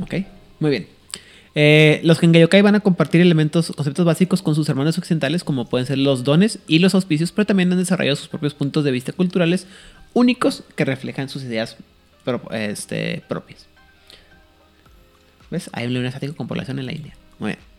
[0.00, 0.14] Ok,
[0.60, 0.88] muy bien.
[1.54, 5.86] Eh, los Gengayokai van a compartir elementos, conceptos básicos con sus hermanos occidentales, como pueden
[5.86, 9.12] ser los dones y los auspicios, pero también han desarrollado sus propios puntos de vista
[9.12, 9.66] culturales
[10.14, 11.76] únicos que reflejan sus ideas
[12.52, 13.66] este, propias.
[15.50, 15.68] ¿Ves?
[15.72, 17.14] Hay un león asiático con población en la India.
[17.40, 17.69] Muy bien.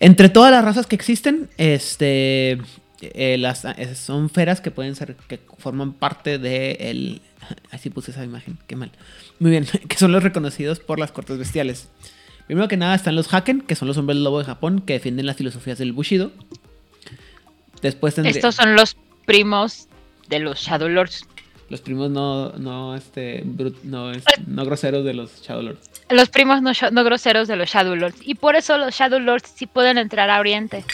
[0.00, 2.58] Entre todas las razas que existen, este,
[3.00, 7.22] eh, las, eh, son feras que pueden ser, que forman parte de el...
[7.70, 8.90] Así puse esa imagen, qué mal.
[9.38, 11.88] Muy bien, que son los reconocidos por las cortes bestiales.
[12.46, 15.26] Primero que nada están los Haken, que son los hombres lobo de Japón, que defienden
[15.26, 16.30] las filosofías del Bushido.
[17.82, 18.34] Después tendría...
[18.36, 19.88] Estos son los primos
[20.28, 21.24] de los Shadow Lords.
[21.68, 25.90] Los primos no, no, este, brut- no, es- no groseros de los Shadow Lords.
[26.08, 28.18] Los primos no, no groseros de los Shadow Lords.
[28.20, 30.84] Y por eso los Shadow Lords sí pueden entrar a Oriente.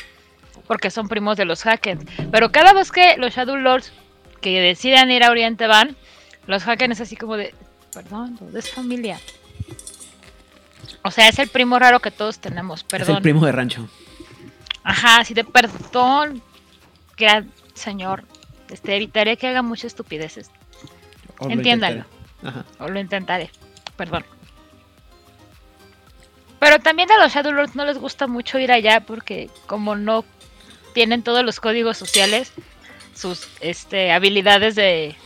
[0.67, 2.09] Porque son primos de los Haken.
[2.31, 3.93] Pero cada vez que los Shadow Lords
[4.41, 5.97] que deciden ir a Oriente van,
[6.47, 7.55] los Haken es así como de.
[7.93, 9.21] Perdón, es familia.
[11.03, 13.17] O sea, es el primo raro que todos tenemos, Es perdón.
[13.17, 13.89] el primo de rancho.
[14.85, 16.43] Ajá, así de perdón.
[17.17, 18.25] Gran señor.
[18.71, 20.51] Este, evitaré que haga muchas estupideces.
[21.39, 21.63] O lo.
[22.49, 22.65] Ajá.
[22.79, 23.51] O lo intentaré.
[23.97, 24.25] Perdón.
[26.63, 30.25] Pero también a los Shadow Lords no les gusta mucho ir allá porque como no
[30.95, 32.53] tienen todos los códigos sociales,
[33.17, 35.17] sus este, habilidades de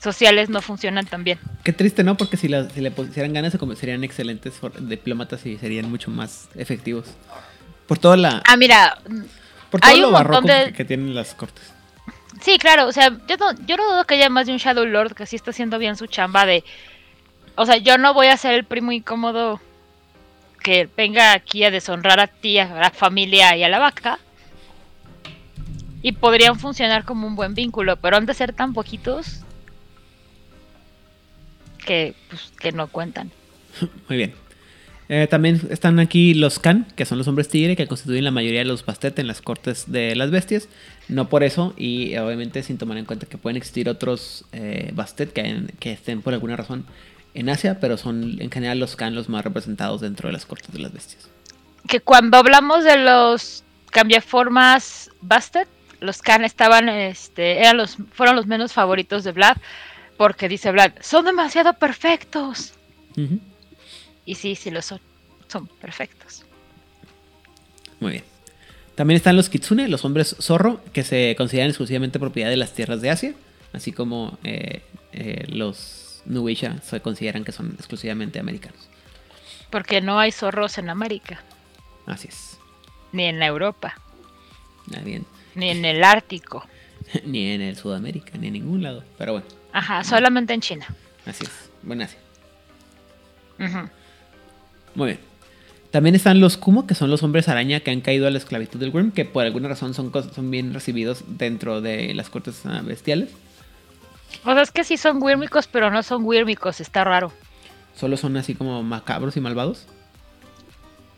[0.00, 1.40] sociales no funcionan tan bien.
[1.64, 2.16] Qué triste, ¿no?
[2.16, 6.08] Porque si, las- si le pusieran ganas se convertirían en excelentes diplomatas y serían mucho
[6.12, 7.08] más efectivos.
[7.88, 8.40] Por toda la...
[8.46, 8.96] Ah, mira,
[9.72, 11.64] Por todo hay lo montón barroco de- que tienen las cortes.
[12.42, 14.86] sí, claro, o sea, yo no, yo no dudo que haya más de un Shadow
[14.86, 16.62] Lord que sí está haciendo bien su chamba de...
[17.56, 19.60] O sea, yo no voy a ser el primo incómodo
[20.62, 24.18] que venga aquí a deshonrar a ti, a la familia y a la vaca.
[26.02, 29.40] Y podrían funcionar como un buen vínculo, pero han de ser tan poquitos
[31.84, 33.30] que, pues, que no cuentan.
[34.08, 34.34] Muy bien.
[35.12, 38.60] Eh, también están aquí los Khan, que son los hombres tigre, que constituyen la mayoría
[38.60, 40.68] de los Bastet en las cortes de las bestias.
[41.08, 45.32] No por eso, y obviamente sin tomar en cuenta que pueden existir otros eh, Bastet
[45.32, 46.86] que, que estén por alguna razón
[47.34, 50.72] en Asia, pero son en general los Khan los más representados dentro de las cortes
[50.72, 51.28] de las bestias.
[51.86, 55.68] Que cuando hablamos de los cambiaformas Bastet,
[56.00, 59.56] los Khan estaban, este, eran los, fueron los menos favoritos de Vlad,
[60.16, 62.74] porque dice Vlad, son demasiado perfectos.
[64.24, 65.00] Y sí, sí lo son.
[65.48, 66.44] Son perfectos.
[67.98, 68.24] Muy bien.
[68.94, 73.00] También están los Kitsune, los hombres zorro, que se consideran exclusivamente propiedad de las tierras
[73.00, 73.34] de Asia,
[73.72, 78.88] así como eh, eh, los Nuwisha se consideran que son exclusivamente americanos.
[79.70, 81.40] Porque no hay zorros en América,
[82.06, 82.58] Así es.
[83.12, 83.94] ni en Europa,
[84.96, 85.24] Ah, bien.
[85.54, 86.66] ni en el Ártico.
[87.24, 89.04] ni en el Sudamérica, ni en ningún lado.
[89.18, 90.86] Pero bueno, Ajá, solamente en China.
[91.26, 91.70] así es.
[91.82, 92.16] Bueno, así.
[93.58, 93.88] Ujú.
[94.94, 95.20] Muy bien.
[95.90, 98.78] También están los Kumo, que son los hombres araña que han caído a la esclavitud
[98.78, 102.80] del Worm, que por alguna razón son, son bien recibidos dentro de las cortes ah,
[102.84, 103.30] bestiales.
[104.44, 107.32] O sea, es que sí son wírmicos, pero no son wírmicos, está raro.
[107.94, 109.86] Solo son así como macabros y malvados.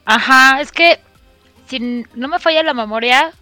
[0.05, 0.99] Ajá, es que
[1.67, 3.33] si no me falla la memoria,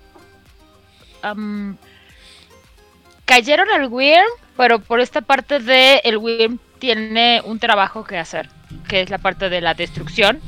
[3.25, 8.49] cayeron al Wyrm, pero por esta parte de el Wyrm tiene un trabajo que hacer,
[8.89, 10.41] que es la parte de la destrucción.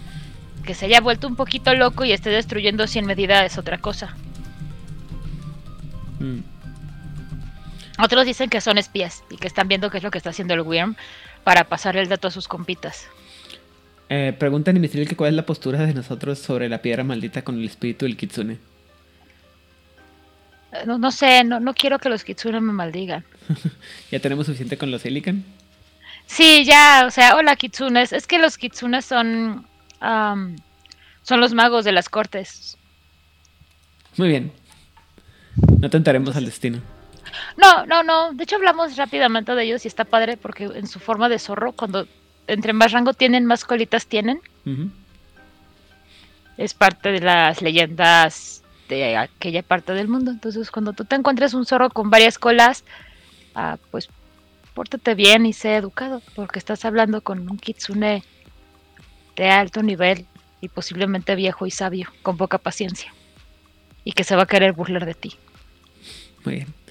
[0.64, 4.14] Que se haya vuelto un poquito loco y esté destruyendo sin medida es otra cosa.
[6.20, 6.51] Mm.
[8.02, 10.54] Otros dicen que son espías y que están viendo qué es lo que está haciendo
[10.54, 10.96] el Wyrm
[11.44, 13.06] para pasar el dato a sus compitas.
[14.08, 17.60] Eh, preguntan en que cuál es la postura de nosotros sobre la piedra maldita con
[17.60, 18.58] el espíritu del Kitsune.
[20.72, 23.24] Eh, No, no sé, no, no quiero que los Kitsune me maldigan.
[24.10, 25.44] ¿Ya tenemos suficiente con los Helican?
[26.26, 28.12] Sí, ya, o sea, hola Kitsunes.
[28.12, 29.64] Es que los Kitsunes son.
[30.00, 32.76] son los magos de las cortes.
[34.16, 34.52] Muy bien.
[35.78, 36.80] No tentaremos al destino.
[37.56, 38.32] No, no, no.
[38.32, 41.72] De hecho, hablamos rápidamente de ellos y está padre porque en su forma de zorro,
[41.72, 42.06] cuando
[42.46, 44.40] entre más rango tienen, más colitas tienen.
[46.56, 50.30] Es parte de las leyendas de aquella parte del mundo.
[50.30, 52.84] Entonces, cuando tú te encuentres un zorro con varias colas,
[53.54, 54.08] ah, pues
[54.74, 58.22] pórtate bien y sé educado, porque estás hablando con un kitsune
[59.36, 60.26] de alto nivel
[60.60, 63.12] y posiblemente viejo y sabio, con poca paciencia,
[64.04, 65.36] y que se va a querer burlar de ti.
[66.44, 66.81] Muy bien.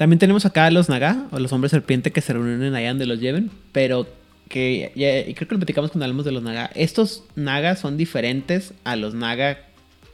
[0.00, 3.04] También tenemos acá a los Naga, o los hombres serpiente que se reúnen allá donde
[3.04, 4.06] los lleven, pero
[4.48, 6.70] que ya- y creo que lo platicamos cuando hablamos de los Naga.
[6.74, 9.58] Estos Naga son diferentes a los Naga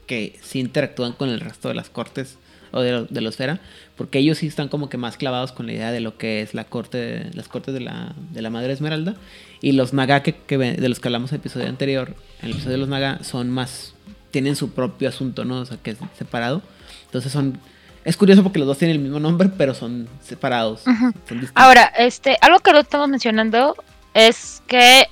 [0.08, 2.36] que sí interactúan con el resto de las cortes
[2.72, 3.60] o de, de los Fera,
[3.96, 6.52] porque ellos sí están como que más clavados con la idea de lo que es
[6.52, 9.14] la corte, las cortes de la, de la Madre Esmeralda.
[9.62, 12.72] Y los Naga que, de los que hablamos en el episodio anterior, en el episodio
[12.72, 13.94] de los Naga, son más,
[14.32, 15.60] tienen su propio asunto, ¿no?
[15.60, 16.60] O sea, que es separado.
[17.04, 17.60] Entonces son,
[18.06, 20.82] es curioso porque los dos tienen el mismo nombre, pero son separados.
[20.82, 21.12] Son.
[21.56, 23.74] Ahora, este, algo que no estamos mencionando
[24.14, 25.08] es que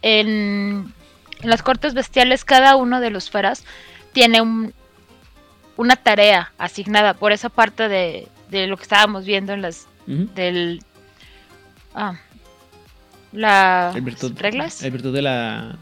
[0.00, 0.92] en,
[1.42, 3.64] en las cortes bestiales cada uno de los feras
[4.12, 4.72] tiene un
[5.76, 10.82] una tarea asignada por esa parte de, de lo que estábamos viendo en las del
[11.94, 12.14] ah,
[13.32, 15.76] la El virtud, reglas El virtud de la.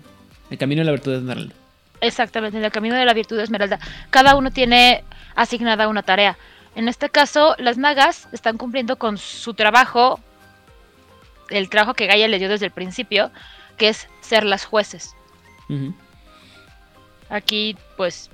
[0.50, 1.54] El camino de la virtud de Esmeralda.
[2.00, 3.78] exactamente en el camino de la virtud de esmeralda
[4.10, 5.04] cada uno tiene
[5.34, 6.36] asignada una tarea.
[6.76, 10.20] En este caso las nagas están cumpliendo con su trabajo
[11.50, 13.30] el trabajo que Gaia les dio desde el principio
[13.76, 15.14] que es ser las jueces.
[17.28, 18.30] Aquí pues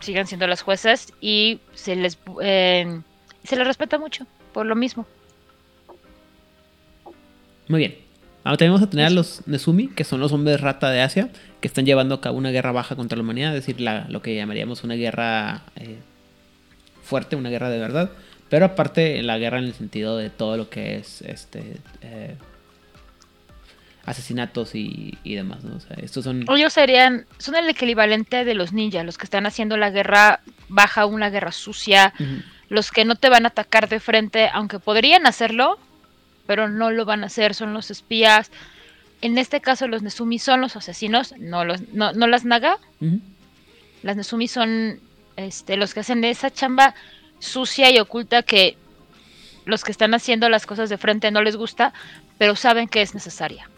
[0.00, 3.00] siguen siendo las jueces y se les eh,
[3.44, 5.06] se les respeta mucho por lo mismo.
[7.68, 7.98] Muy bien.
[8.44, 11.30] Ahora también vamos a tener a los Nezumi, que son los hombres rata de Asia,
[11.60, 14.20] que están llevando a cabo una guerra baja contra la humanidad, es decir, la- lo
[14.20, 15.98] que llamaríamos una guerra eh,
[17.02, 18.10] fuerte, una guerra de verdad.
[18.48, 22.36] Pero aparte, la guerra en el sentido de todo lo que es este eh,
[24.04, 25.76] asesinatos y, y demás, ¿no?
[25.76, 26.44] O sea, estos son.
[26.54, 31.06] ellos serían son el equivalente de los ninjas los que están haciendo la guerra baja
[31.06, 32.12] una guerra sucia
[32.72, 35.78] los que no te van a atacar de frente, aunque podrían hacerlo,
[36.46, 38.50] pero no lo van a hacer, son los espías.
[39.20, 42.78] En este caso los Nezumi son los asesinos, no los no, no las Naga.
[44.02, 45.00] Las Nezumi son
[45.36, 46.94] este, los que hacen esa chamba
[47.38, 48.76] sucia y oculta que
[49.64, 51.92] los que están haciendo las cosas de frente no les gusta,
[52.38, 53.68] pero saben que es necesaria.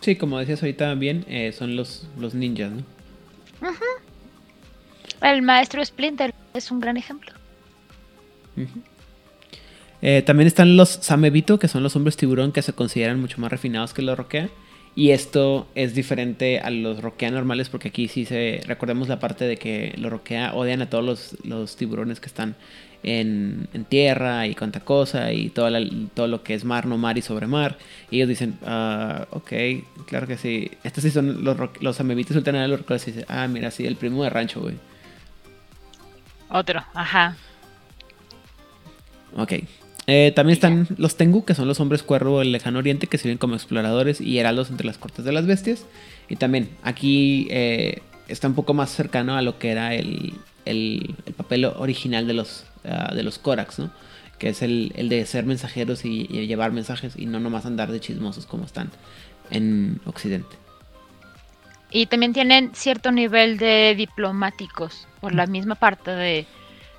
[0.00, 2.84] Sí, como decías ahorita bien, eh, son los, los ninjas, ¿no?
[5.20, 7.32] El maestro Splinter es un gran ejemplo.
[10.02, 13.50] Eh, también están los Samebito, que son los hombres tiburón que se consideran mucho más
[13.50, 14.48] refinados que los Roquea.
[14.96, 18.60] Y esto es diferente a los Roquea normales porque aquí sí se...
[18.66, 22.56] Recordemos la parte de que los Roquea odian a todos los, los tiburones que están
[23.02, 26.98] en, en tierra y cuanta cosa y toda la- todo lo que es mar, no
[26.98, 27.78] mar y sobre mar.
[28.10, 29.52] Y ellos dicen, ah, ok,
[30.06, 30.70] claro que sí.
[30.82, 33.86] Estos sí son los, los Samebitos sultan a los Roqueas y dicen, ah, mira, sí,
[33.86, 34.74] el primo de rancho, güey.
[36.50, 37.36] Otro, ajá.
[39.36, 39.52] Ok.
[40.12, 43.38] Eh, también están los Tengu, que son los hombres cuervo del lejano oriente, que sirven
[43.38, 45.86] como exploradores y heraldos entre las cortes de las bestias.
[46.28, 50.34] Y también aquí eh, está un poco más cercano a lo que era el,
[50.64, 53.92] el- el papel original de los, ah, de los Koraks, ¿no?
[54.40, 57.92] Que es el, el de ser mensajeros y, y llevar mensajes y no nomás andar
[57.92, 58.90] de chismosos como están
[59.50, 60.56] en Occidente.
[61.92, 66.46] Y también tienen cierto nivel de diplomáticos por la misma parte de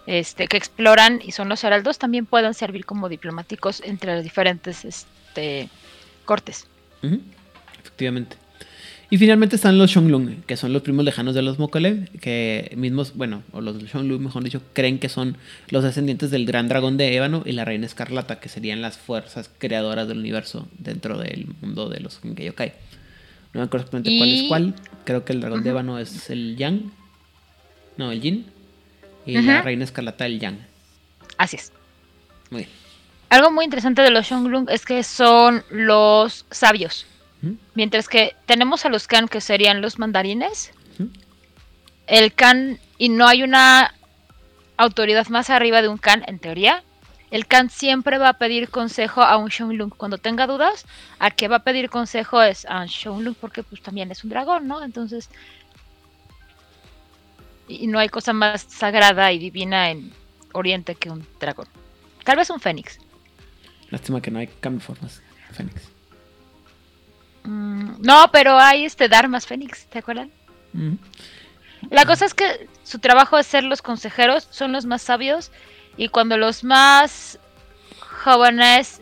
[0.07, 4.85] este que exploran y son los heraldos también pueden servir como diplomáticos entre las diferentes
[4.85, 5.69] este,
[6.25, 6.67] cortes.
[7.79, 8.37] Efectivamente.
[9.09, 13.13] Y finalmente están los Shonglung, que son los primos lejanos de los Mokole, que mismos,
[13.13, 15.35] bueno, o los Shonglung, mejor dicho, creen que son
[15.69, 19.49] los descendientes del gran dragón de Ébano y la reina escarlata, que serían las fuerzas
[19.57, 22.73] creadoras del universo dentro del mundo de los Genkai.
[23.53, 24.75] No me acuerdo exactamente cuál es cuál.
[25.03, 25.71] Creo que el dragón de.
[25.71, 26.91] Ébano es el Yang.
[27.97, 28.45] No, el Yin.
[29.39, 30.65] Y la reina escarlata el Yang.
[31.37, 31.71] Así es.
[32.49, 32.71] Muy bien.
[33.29, 37.05] Algo muy interesante de los Shonglung es que son los sabios.
[37.73, 40.71] Mientras que tenemos a los Kan que serían los mandarines.
[42.07, 43.93] El Kan, y no hay una
[44.77, 46.83] autoridad más arriba de un Kan en teoría.
[47.31, 49.91] El Kan siempre va a pedir consejo a un Shonglung.
[49.95, 50.85] Cuando tenga dudas,
[51.19, 54.29] a qué va a pedir consejo es a un Shonglung porque pues también es un
[54.29, 54.83] dragón, ¿no?
[54.83, 55.29] Entonces...
[57.71, 60.11] Y no hay cosa más sagrada y divina en
[60.53, 61.67] Oriente que un dragón.
[62.23, 62.99] Tal vez un fénix.
[63.89, 65.21] Lástima que no hay cambio formas.
[65.51, 65.81] Fénix.
[67.43, 70.31] Mm, no, pero hay este Dharmas Fénix, ¿te acuerdan?
[70.73, 70.97] Ujú.
[71.89, 75.51] La cosa es que su trabajo es ser los consejeros, son los más sabios
[75.97, 77.39] y cuando los más
[77.99, 79.01] jóvenes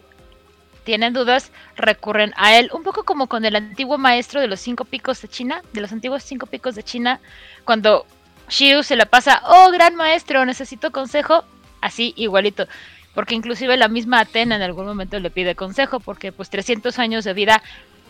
[0.86, 4.86] tienen dudas recurren a él, un poco como con el antiguo maestro de los cinco
[4.86, 7.20] picos de China, de los antiguos cinco picos de China,
[7.66, 8.06] cuando
[8.50, 11.44] Shiu se la pasa, oh gran maestro, necesito consejo,
[11.82, 12.68] así igualito,
[13.14, 17.24] porque inclusive la misma Atena en algún momento le pide consejo, porque pues 300 años
[17.24, 17.62] de vida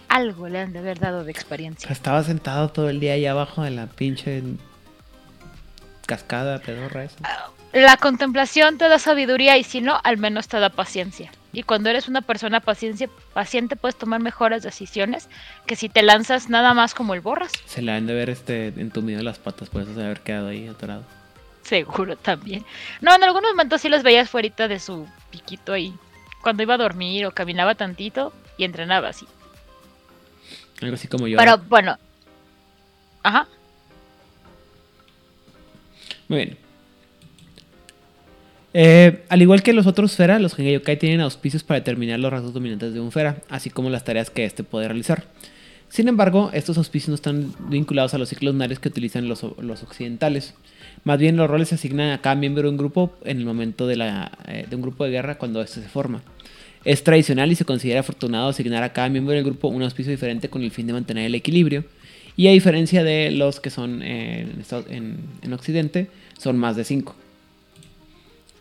[0.08, 1.90] algo le han de haber dado de experiencia.
[1.92, 4.42] Estaba sentado todo el día ahí abajo de la pinche
[6.06, 7.18] cascada pedorra esa.
[7.72, 11.32] La contemplación te da sabiduría y si no, al menos te da paciencia.
[11.52, 15.30] Y cuando eres una persona paciencia, paciente puedes tomar mejores decisiones
[15.66, 17.52] que si te lanzas nada más como el borras.
[17.66, 20.68] Se le han de ver este entumido las patas, por eso se haber quedado ahí
[20.68, 21.04] atorado.
[21.64, 22.66] Seguro también.
[23.02, 25.94] No, en algunos momentos sí los veías fuera de su piquito ahí.
[26.42, 29.26] Cuando iba a dormir o caminaba tantito y entrenaba así.
[30.82, 31.38] Algo así como yo.
[31.38, 31.98] Pero bueno.
[33.24, 33.48] Ajá.
[36.28, 36.69] Muy bien.
[38.74, 42.54] Eh, al igual que los otros Fera, los Gengai tienen auspicios para determinar los rasgos
[42.54, 45.26] dominantes de un Fera, así como las tareas que éste puede realizar.
[45.90, 50.54] Sin embargo, estos auspicios no están vinculados a los ciclos lunares que utilizan los, occidentales.
[51.04, 53.88] Más bien los roles se asignan a cada miembro de un grupo en el momento
[53.88, 53.96] de,
[54.48, 56.22] eh, un grupo de guerra cuando este se forma.
[56.86, 60.50] Es tradicional y se considera afortunado asignar a cada miembro del grupo un auspicio diferente
[60.50, 61.86] con el fin de mantener el equilibrio.
[62.38, 64.48] Y a diferencia de los que son eh,
[64.90, 66.08] en, en, Occidente,
[66.38, 67.16] son más de cinco.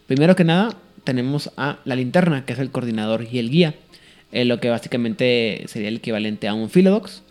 [0.09, 3.75] Primero que nada, tenemos a la linterna, que es el coordinador y el guía.
[4.33, 7.23] Eh, lo que básicamente sería el equivalente a un Philodox.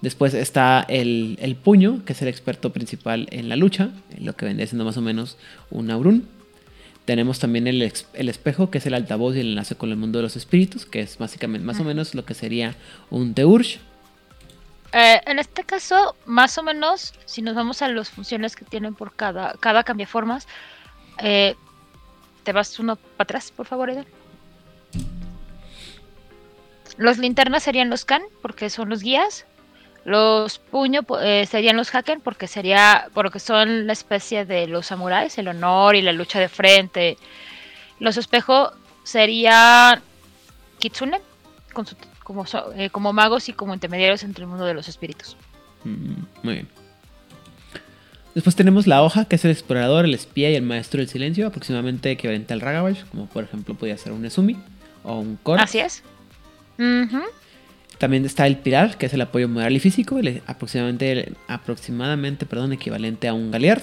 [0.00, 4.44] Después está el, el, puño, que es el experto principal en la lucha, lo que
[4.44, 5.36] vendría siendo más o menos
[5.70, 6.28] un Aurun.
[7.04, 10.20] Tenemos también el, el, espejo, que es el altavoz y el enlace con el mundo
[10.20, 12.76] de los espíritus, que es básicamente más o menos lo que sería
[13.10, 13.78] un Teursh.
[14.92, 18.94] Eh, en este caso, más o menos, si nos vamos a las funciones que tienen
[18.94, 20.46] por cada, cada cambiaformas,
[21.18, 21.56] eh,
[22.42, 24.06] te vas uno para atrás, por favor, Eden.
[26.96, 29.46] Los linternas serían los Kan, porque son los guías.
[30.04, 35.38] Los puños eh, serían los Haken porque sería porque son la especie de los samuráis,
[35.38, 37.16] el honor y la lucha de frente.
[38.00, 38.72] Los espejos
[39.04, 40.02] serían
[40.78, 41.20] Kitsune
[42.24, 45.36] como, eh, como magos y como intermediarios entre el mundo de los espíritus.
[45.84, 46.68] Mm, muy bien.
[48.34, 51.46] Después tenemos la hoja, que es el explorador, el espía y el maestro del silencio,
[51.46, 54.56] aproximadamente equivalente al Ragabash, como por ejemplo podría ser un Nezumi
[55.04, 55.60] o un Kor.
[55.60, 56.02] Así es.
[57.98, 63.28] También está el Pilar, que es el apoyo moral y físico, aproximadamente, aproximadamente perdón, equivalente
[63.28, 63.82] a un Galeard.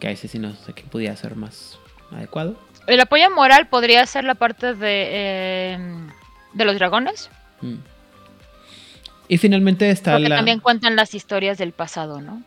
[0.00, 1.78] Que a ese sí no sé qué podría ser más
[2.10, 2.58] adecuado.
[2.86, 6.08] El apoyo moral podría ser la parte de, em,
[6.54, 7.30] de los dragones.
[7.60, 7.76] Mm.
[9.28, 12.42] Y finalmente está Porque también cuentan las historias del pasado, ¿no?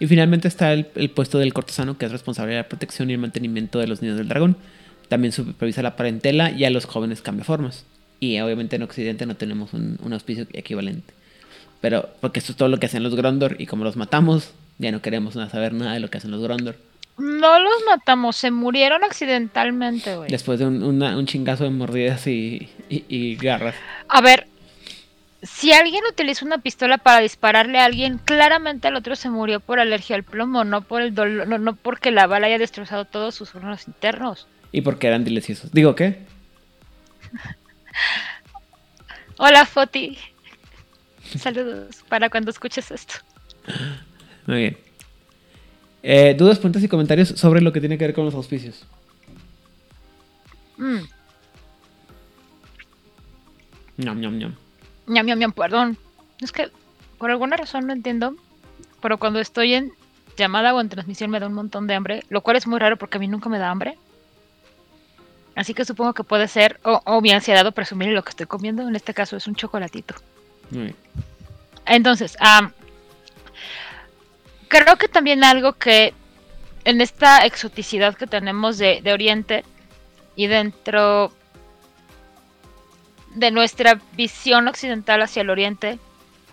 [0.00, 3.14] Y finalmente está el, el, puesto del cortesano, que es responsable de la protección y
[3.14, 4.56] el mantenimiento de los niños del dragón.
[5.08, 7.84] También supervisa la parentela y a los jóvenes formas
[8.20, 11.14] y obviamente en Occidente no tenemos un, auspicio equivalente.
[11.80, 14.90] Pero porque esto es todo lo que hacen los Grondor y como los matamos, ya
[14.90, 16.76] no queremos saber nada de lo que hacen los Grondor.
[17.18, 20.30] No los matamos, se murieron accidentalmente, güey.
[20.30, 23.74] Después de un, chingazo de mordidas y, y, garras.
[24.08, 24.46] A ver,
[25.42, 29.78] si alguien utiliza una pistola para dispararle a alguien, claramente el otro se murió por
[29.78, 33.34] alergia al plomo, no por el dolor, no, no porque la bala haya destrozado todos
[33.34, 34.48] sus órganos internos.
[34.72, 35.70] Y porque eran deliciosos.
[35.72, 36.18] Digo, ¿qué?
[39.38, 40.18] Hola, Foti.
[41.38, 43.14] Saludos para cuando escuches esto.
[44.46, 44.78] Muy bien.
[46.02, 48.86] Eh, dudas, preguntas y comentarios sobre lo que tiene que ver con los auspicios.
[50.78, 51.02] Mm.
[53.98, 54.67] Ñam, ñam.
[55.08, 55.98] Ñam, ñam, ñam, perdón.
[56.40, 56.70] Es que
[57.18, 58.36] por alguna razón no entiendo,
[59.00, 59.92] pero cuando estoy en
[60.36, 62.96] llamada o en transmisión me da un montón de hambre, lo cual es muy raro
[62.96, 63.98] porque a mí nunca me da hambre.
[65.56, 68.86] Así que supongo que puede ser, o, mi ansiedad presumir lo que estoy comiendo.
[68.86, 70.14] En este caso es un chocolatito.
[71.84, 72.36] Entonces,
[74.68, 76.14] creo que también algo que
[76.84, 79.64] en esta exoticidad que tenemos de, Oriente
[80.36, 81.32] y dentro
[83.34, 85.98] de nuestra visión occidental hacia el Oriente,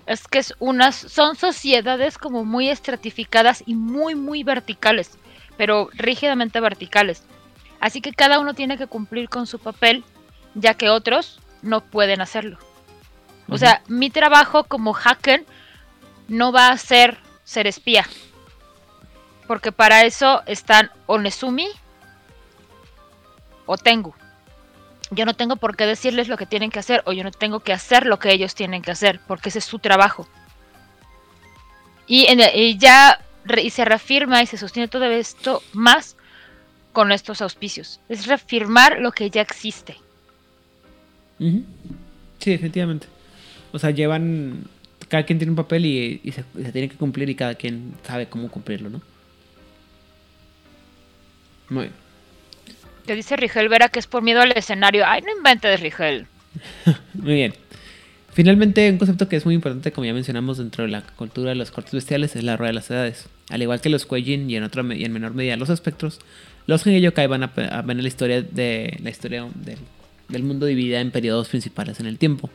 [0.06, 5.18] es que es unas, son sociedades como muy estratificadas y muy, muy verticales,
[5.58, 7.24] pero rígidamente verticales.
[7.80, 10.04] Así que cada uno tiene que cumplir con su papel,
[10.54, 12.58] ya que otros no pueden hacerlo.
[13.50, 15.46] O sea, mi trabajo como hacker
[16.28, 18.06] no va a ser ser espía.
[19.48, 21.68] Porque para eso están Onesumi
[23.66, 24.16] o Tengu.
[25.12, 27.60] Yo no tengo por qué decirles lo que tienen que hacer o yo no tengo
[27.60, 30.28] que hacer lo que ellos tienen que hacer, porque ese es su trabajo.
[32.08, 33.20] Y, y ya
[33.62, 36.16] y se reafirma y se sostiene todo esto más
[36.94, 38.00] con estos auspicios.
[38.10, 39.96] Es reafirmar lo que ya existe.
[41.38, 43.08] Sí, efectivamente.
[43.72, 44.64] O sea, llevan.
[45.08, 48.50] Cada quien tiene un papel y, se, tiene que cumplir y cada quien sabe cómo
[48.50, 49.02] cumplirlo, ¿no?
[51.70, 52.05] Muy bien.
[53.06, 55.04] Te dice Rigel Vera que es por miedo al escenario.
[55.06, 56.28] Ay, no inventes, Rigel.
[57.14, 57.54] muy bien.
[58.34, 61.56] Finalmente, un concepto que es muy importante, como ya mencionamos, dentro de la cultura de
[61.56, 63.28] los cortes bestiales, es la rueda de las edades.
[63.50, 66.20] Al igual que los Kuejin y en, y en menor medida los espectros,
[66.68, 69.48] los Gengeyokai van a, ver la historia, de, la historia
[70.28, 72.50] del mundo dividida en periodos principales en el tiempo.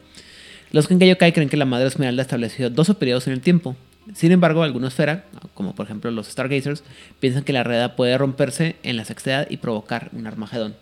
[0.73, 3.77] Los Gengeyokai creen que la Madre Esmeralda ha establecido dos periodos en el tiempo.
[4.15, 6.83] Sin embargo, algunos Fera, como por ejemplo los Stargazers,
[7.21, 10.75] piensan que la rueda puede romperse en la sexta edad y provocar un Armagedón.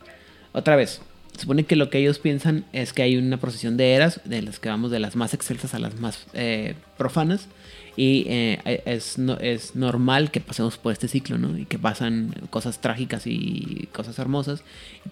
[0.52, 1.00] Otra vez,
[1.36, 4.58] supone que lo que ellos piensan es que hay una procesión de eras, de las
[4.58, 7.48] que vamos de las más excelsas a las más eh, profanas,
[7.96, 11.58] y eh, es, es normal que pasemos por este ciclo, ¿no?
[11.58, 14.62] Y que pasan cosas trágicas y cosas hermosas,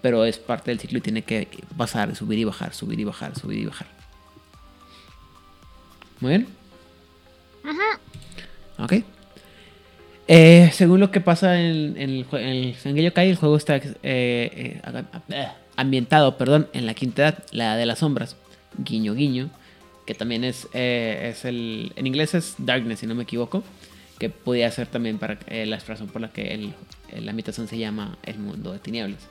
[0.01, 3.37] pero es parte del ciclo y tiene que pasar, subir y bajar, subir y bajar,
[3.37, 3.87] subir y bajar.
[6.21, 6.56] Muy bien.
[8.79, 8.93] Ok.
[10.27, 15.47] Eh, según lo que pasa en, el, en el Kai, el juego está eh, eh,
[15.77, 18.35] ambientado perdón, en la quinta edad, la edad de las sombras.
[18.77, 19.49] Guiño, guiño.
[20.05, 21.91] Que también es, es el.
[21.97, 23.63] En inglés es Darkness, si no me equivoco.
[24.19, 26.71] Que podía ser también para la expresión por la que
[27.19, 29.27] la habitación se llama El Mundo de Tinieblas.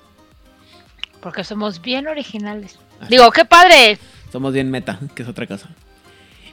[1.20, 2.78] Porque somos bien originales.
[3.08, 3.98] Digo, ¡qué padre!
[4.30, 5.70] Somos bien meta, que es otra cosa.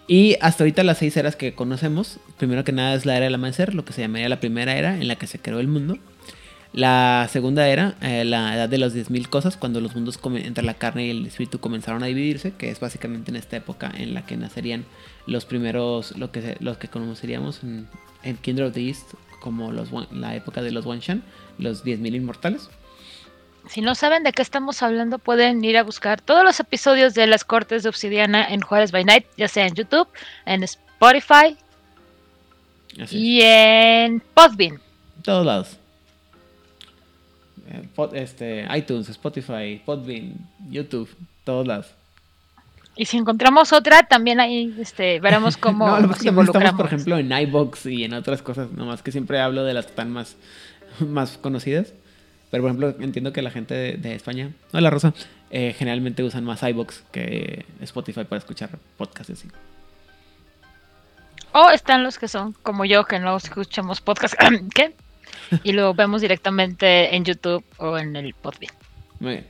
[0.07, 3.35] Y hasta ahorita las seis eras que conocemos, primero que nada es la era del
[3.35, 5.97] amanecer, lo que se llamaría la primera era en la que se creó el mundo.
[6.73, 10.73] La segunda era eh, la edad de las 10.000 cosas, cuando los mundos entre la
[10.73, 14.25] carne y el espíritu comenzaron a dividirse, que es básicamente en esta época en la
[14.25, 14.83] que nacerían
[15.27, 17.87] los primeros, lo que, los que conoceríamos en,
[18.23, 21.23] en Kindred of the East como los, la época de los Wanshan,
[21.59, 22.69] los 10.000 inmortales.
[23.67, 27.27] Si no saben de qué estamos hablando, pueden ir a buscar todos los episodios de
[27.27, 30.07] las Cortes de Obsidiana en Juárez by Night, ya sea en YouTube,
[30.45, 31.57] en Spotify
[33.09, 34.79] y en Podbean.
[35.23, 35.77] Todos lados.
[37.67, 40.35] Eh, este, iTunes, Spotify, Podbean,
[40.69, 41.09] YouTube,
[41.45, 41.87] todos lados.
[42.95, 47.31] Y si encontramos otra, también ahí este, veremos cómo no, nos Estamos, por ejemplo, en
[47.31, 50.35] iBox y en otras cosas, nomás que siempre hablo de las que están más,
[50.99, 51.93] más conocidas.
[52.53, 55.15] Pero por ejemplo, entiendo que la gente de, España, no la Rosa,
[55.49, 59.47] eh, generalmente usan más iBox que Spotify para escuchar podcasts así.
[61.51, 64.37] O están los que son como yo, que no escuchamos podcasts.
[64.75, 64.93] ¿Qué?
[65.63, 68.75] Y lo vemos directamente en YouTube o en el Podbean.
[69.19, 69.47] Muy bien.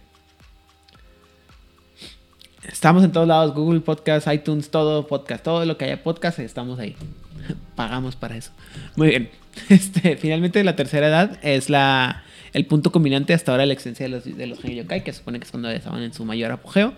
[2.65, 6.79] Estamos en todos lados, Google Podcast, iTunes, todo podcast, todo lo que haya podcast, estamos
[6.79, 6.95] ahí.
[7.75, 8.51] Pagamos para eso.
[8.95, 9.29] Muy bien.
[9.69, 12.23] Este, finalmente la tercera edad es la
[12.53, 15.39] el punto combinante hasta ahora la existencia de los, de los Yokai, que se supone
[15.39, 16.93] que es cuando estaban en su mayor apogeo.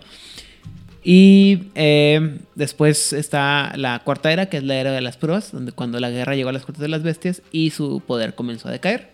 [1.02, 5.72] Y eh, después está la cuarta era, que es la era de las pruebas, donde
[5.72, 8.72] cuando la guerra llegó a las cortes de las bestias y su poder comenzó a
[8.72, 9.10] decaer.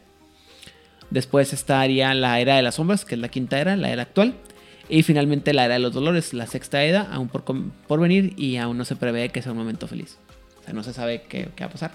[1.11, 4.34] Después estaría la era de las sombras, que es la quinta era, la era actual.
[4.88, 8.57] Y finalmente la era de los dolores, la sexta era, aún por, por venir y
[8.57, 10.16] aún no se prevé que sea un momento feliz.
[10.61, 11.93] O sea, no se sabe qué, qué va a pasar.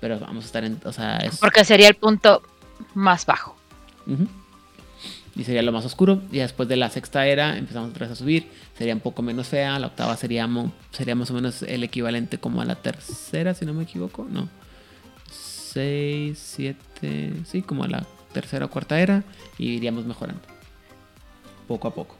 [0.00, 0.80] Pero vamos a estar en...
[0.84, 1.18] O sea.
[1.40, 2.42] Porque sería el punto
[2.94, 3.56] más bajo.
[5.36, 6.22] Y sería lo más oscuro.
[6.30, 8.48] Y después de la sexta era empezamos otra vez a subir.
[8.76, 9.78] Sería un poco menos fea.
[9.78, 10.48] La octava sería,
[10.90, 14.26] sería más o menos el equivalente como a la tercera, si no me equivoco.
[14.30, 14.48] No.
[15.30, 19.24] 6, 7, sí, como a la tercera o cuarta era.
[19.58, 20.42] Y iríamos mejorando.
[21.66, 22.16] Poco a poco.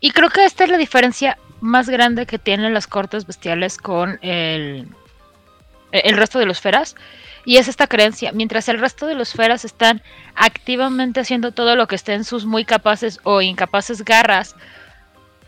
[0.00, 4.18] Y creo que esta es la diferencia más grande que tienen las cortes bestiales con
[4.22, 4.86] el,
[5.92, 6.94] el resto de los feras
[7.44, 10.02] y es esta creencia, mientras el resto de los feras están
[10.34, 14.56] activamente haciendo todo lo que estén sus muy capaces o incapaces garras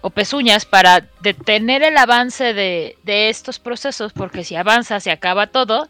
[0.03, 5.89] o pezuñas para detener el avance de, estos procesos, porque si avanza se acaba todo,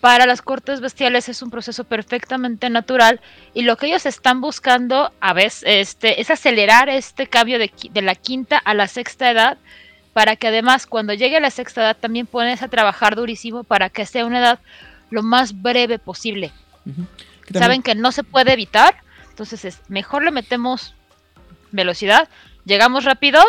[0.00, 3.20] para las cortes bestiales es un proceso perfectamente natural
[3.54, 8.02] y lo que ellos están buscando a veces este, es acelerar este cambio de, de,
[8.02, 9.58] la quinta a la sexta edad
[10.12, 13.90] para que además cuando llegue a la sexta edad también pones a trabajar durísimo para
[13.90, 14.58] que sea una edad
[15.12, 16.52] lo más breve posible.
[17.52, 18.96] Saben que no se puede evitar,
[19.30, 20.94] entonces es mejor le metemos
[21.70, 22.28] velocidad,
[22.64, 23.40] llegamos rápido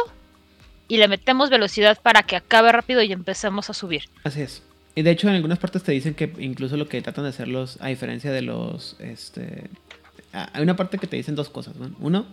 [0.87, 4.03] y le metemos velocidad para que acabe rápido y empecemos a subir.
[4.23, 4.61] Así es.
[4.95, 7.77] Y de hecho en algunas partes te dicen que incluso lo que tratan de hacerlos,
[7.81, 9.69] a diferencia de los, este,
[10.33, 12.27] hay una parte que te dicen dos cosas, Uno,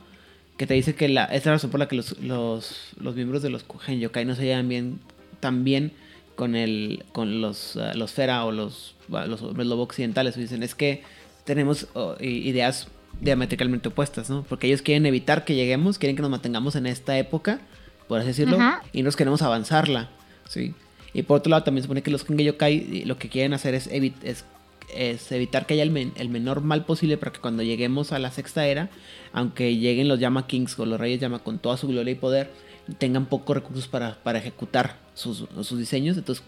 [0.58, 3.42] que te dice que la, es la razón por la que los, los, los miembros
[3.42, 5.00] de los Yokai no se llevan bien
[5.38, 5.92] tan bien
[6.36, 10.36] con el con los, uh, los Fera o los, los hombres lobo occidentales.
[10.36, 11.02] Dicen, es que
[11.44, 12.88] tenemos oh, ideas
[13.20, 14.44] diametricalmente opuestas, ¿no?
[14.48, 17.60] Porque ellos quieren evitar que lleguemos, quieren que nos mantengamos en esta época,
[18.08, 18.58] por así decirlo,
[18.92, 20.08] y nos queremos avanzarla,
[20.48, 20.74] ¿sí?
[21.12, 23.88] Y por otro lado, también se supone que los Yokai lo que quieren hacer es,
[23.88, 28.30] es, evitar que haya el, el, menor mal posible para que cuando lleguemos a la
[28.30, 28.90] sexta era,
[29.32, 32.50] aunque lleguen los Llama Kings o los Reyes Llama con toda su gloria y poder,
[32.98, 36.16] tengan pocos recursos para, ejecutar sus, diseños.
[36.16, 36.44] Entonces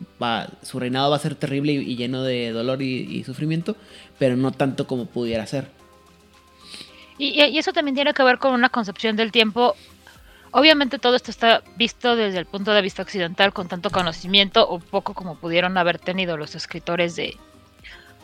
[0.62, 3.76] su reinado va a ser terrible y, lleno de dolor y, sufrimiento,
[4.18, 5.70] pero no tanto como pudiera ser.
[7.18, 9.74] Y, eso también tiene que ver con una concepción del tiempo.
[10.50, 14.78] Obviamente todo esto está visto desde el punto de vista occidental con tanto conocimiento o
[14.80, 17.36] poco como pudieron haber tenido los escritores de,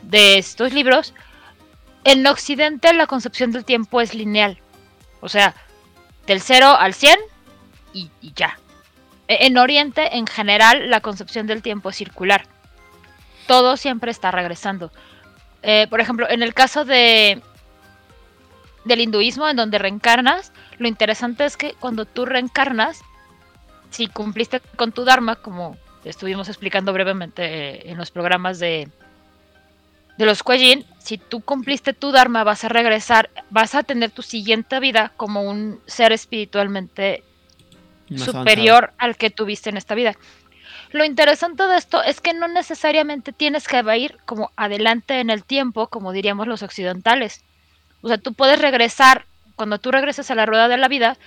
[0.02, 1.14] de estos libros.
[2.04, 4.58] En Occidente la concepción del tiempo es lineal.
[5.20, 5.54] O sea,
[6.26, 7.18] del 0 al 100
[7.92, 8.58] y, ya.
[9.26, 12.44] E, en Oriente, en general, la concepción del tiempo es circular.
[13.46, 14.90] Todo siempre está regresando.
[15.62, 17.42] Eh, por ejemplo, en el caso de
[18.84, 23.00] del hinduismo, en donde reencarnas, lo interesante es que cuando tú reencarnas,
[23.90, 28.88] si cumpliste con tu dharma, como estuvimos explicando brevemente eh, en los programas de,
[30.16, 34.22] de los Kuejin, si tú cumpliste tu Dharma, vas a regresar, vas a tener tu
[34.22, 37.22] siguiente vida como un ser espiritualmente
[38.10, 38.96] Más superior avanzado.
[38.98, 40.16] al que tuviste en esta vida.
[40.90, 45.44] Lo interesante de esto es que no necesariamente tienes que ir como adelante en el
[45.44, 47.44] tiempo, como diríamos los occidentales.
[48.00, 51.18] O sea, tú puedes regresar, cuando tú regresas a la rueda de la vida,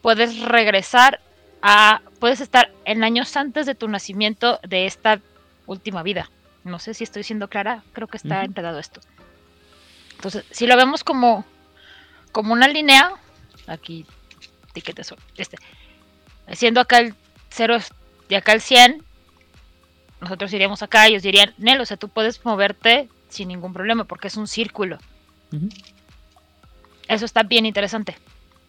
[0.00, 1.20] puedes regresar
[1.60, 5.20] a, puedes estar en años antes de tu nacimiento de esta
[5.66, 6.30] última vida.
[6.64, 9.00] No sé si estoy siendo clara, creo que está enredado esto.
[10.14, 11.44] Entonces, si lo vemos como,
[12.30, 13.12] como una línea,
[13.66, 14.06] aquí,
[14.70, 15.58] etiqueta eso, este,
[16.52, 17.14] haciendo acá el
[17.50, 17.78] 0
[18.28, 19.02] y acá el 100,
[20.20, 24.04] nosotros iríamos acá y ellos dirían, Nel, o sea, tú puedes moverte sin ningún problema
[24.04, 24.98] porque es un círculo.
[27.08, 28.16] Eso está bien interesante.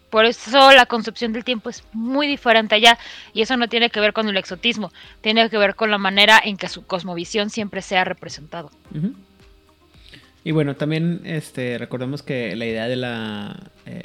[0.10, 2.98] Por eso la concepción del tiempo es muy diferente allá
[3.34, 6.40] y eso no tiene que ver con el exotismo, tiene que ver con la manera
[6.44, 8.72] en que su cosmovisión siempre sea representado.
[8.96, 9.14] Ujú.
[10.44, 13.72] Y bueno, también este, recordemos que la idea de la.
[13.86, 14.04] eh,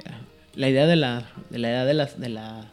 [0.54, 1.30] la idea de la.
[1.50, 2.18] De la idea de las.
[2.18, 2.64] De la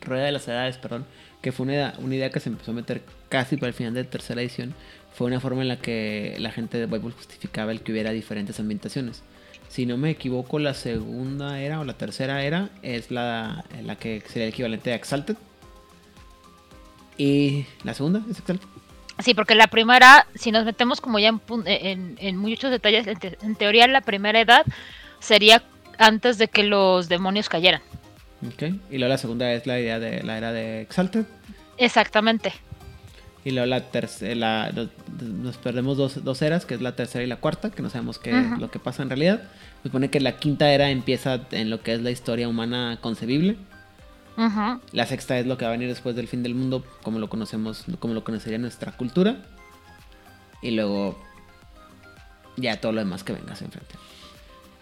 [0.00, 1.06] rueda de las edades, perdón.
[1.42, 3.94] Que fue una idea, una idea que se empezó a meter casi para el final
[3.94, 4.74] de tercera edición.
[5.14, 8.60] Fue una forma en la que la gente de Bible justificaba el que hubiera diferentes
[8.60, 9.22] ambientaciones.
[9.68, 14.20] Si no me equivoco, la segunda era o la tercera era es la, la que
[14.26, 15.36] sería el equivalente a Exalted.
[17.16, 18.66] Y la segunda es Exalted.
[19.20, 23.86] Sí, porque la primera, si nos metemos como ya en, muchos detalles, en, en teoría
[23.86, 24.64] la primera edad
[25.18, 25.62] sería
[25.98, 27.82] antes de que los demonios cayeran.
[28.46, 28.62] Ok.
[28.90, 31.24] Y luego la segunda es la idea de la era de Exalted.
[31.76, 32.52] Exactamente.
[33.44, 34.70] Y luego la tercera,
[35.18, 38.18] nos, perdemos dos, dos eras, que es la tercera y la cuarta, que no sabemos
[38.18, 39.42] qué es lo que pasa en realidad.
[39.82, 43.56] Se supone que la quinta era empieza en lo que es la historia humana concebible.
[44.36, 44.80] Ujú.
[44.92, 47.30] La sexta es lo que va a venir después del fin del mundo, como lo
[47.30, 49.36] conocemos, como lo conocería nuestra cultura.
[50.60, 51.18] Y luego
[52.56, 53.94] ya todo lo demás que venga hacia enfrente.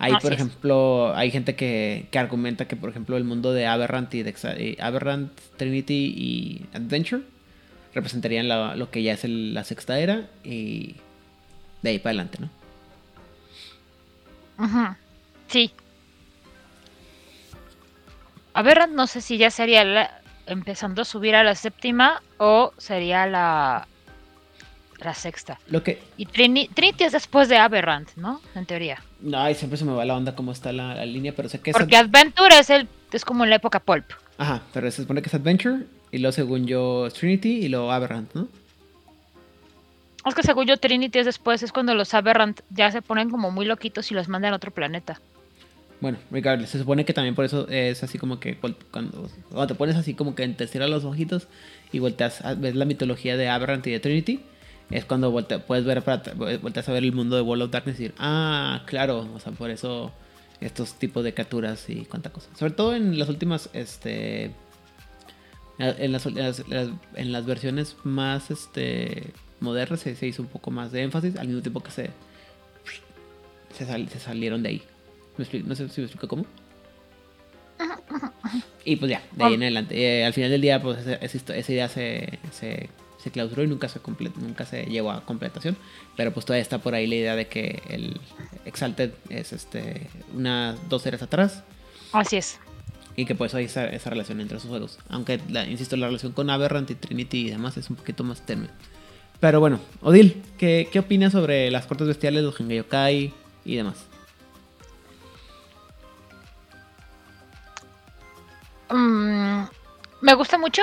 [0.01, 0.38] Ahí, Así por es.
[0.38, 4.76] ejemplo, hay gente que, que argumenta que, por ejemplo, el mundo de Aberrant y de
[4.80, 7.22] Aberrant, Trinity y Adventure
[7.94, 10.94] representarían la- lo que ya es el- la sexta era y
[11.82, 12.49] de ahí para adelante, ¿no?
[15.49, 15.72] Sí.
[18.55, 22.72] A ver, no sé si ya sería la- empezando a subir a la séptima o
[22.78, 23.86] sería la,
[25.01, 25.59] la sexta.
[25.68, 26.01] Lo que...
[26.16, 28.40] Y Trini- Trinity es después de Aberrant, ¿no?
[28.55, 29.03] En teoría.
[29.34, 31.70] Ay, siempre se me va la onda cómo está la, la línea, pero sé que
[31.70, 31.76] es...
[31.76, 34.05] Porque Adventure es el es como en la época pulp.
[34.36, 37.90] Ajá, pero se supone que es Adventure y luego según yo es Trinity y luego
[37.90, 38.49] Aberrant, ¿no?
[40.26, 43.51] Es que según yo Trinity es después, es cuando los Aberrant ya se ponen como
[43.51, 45.20] muy loquitos y los mandan a otro planeta.
[46.01, 49.74] Bueno, regardless, se supone que también por eso es así como que cuando, cuando te
[49.74, 51.49] pones así como que te cierras los ojitos
[51.92, 54.40] y volteas ves la mitología de Aberrant y de Trinity,
[54.91, 56.22] es cuando volte- puedes ver para
[56.61, 59.53] volteas a ver el mundo de World of Darkness y decir, ah, claro, o sea,
[59.53, 60.12] por eso
[60.61, 62.49] estos tipos de criaturas y cuánta cosa.
[62.59, 64.51] Sobre todo en las últimas, este,
[65.78, 66.64] en las, en las,
[67.14, 71.62] en versiones más, este, modernas se, se hizo un poco más de énfasis, al mismo
[71.62, 72.11] tiempo que se,
[73.76, 74.82] se, sal- se salieron de ahí.
[75.36, 75.68] ¿Me explico?
[75.68, 76.45] No sé si me explico cómo.
[78.84, 79.95] Y pues ya, de ahí en adelante.
[79.97, 82.89] Eh, al final del día, pues esa, esa idea se, se,
[83.19, 84.01] se clausuró y nunca se,
[84.37, 85.77] nunca se llegó a completación.
[86.16, 88.21] Pero pues todavía está por ahí la idea de que el
[88.64, 91.62] Exalted es este unas dos eras atrás.
[92.12, 92.59] Así es.
[93.16, 94.99] Y que pues hay esa, esa relación entre esos juegos.
[95.09, 98.47] Aunque, la- insisto, la relación con Aberrant y Trinity y demás es un poquito más
[98.47, 98.69] tenue.
[99.41, 103.33] Pero bueno, Odil, ¿qué, qué opinas sobre las cortes bestiales, los Gengayokai
[103.64, 104.05] y demás?
[108.91, 109.64] Mm,
[110.23, 110.83] me gusta mucho.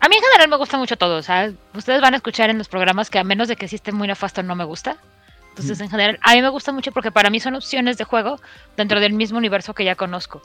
[0.00, 1.16] A mí en general me gusta mucho todo.
[1.16, 3.92] O sea, ustedes van a escuchar en los programas que a menos de que esté
[3.92, 4.96] muy nefasto no me gusta.
[5.50, 5.82] Entonces, Mm.
[5.84, 8.38] en general, a mí me gusta mucho porque para mí son opciones de juego
[8.76, 10.42] dentro del mismo universo que ya conozco.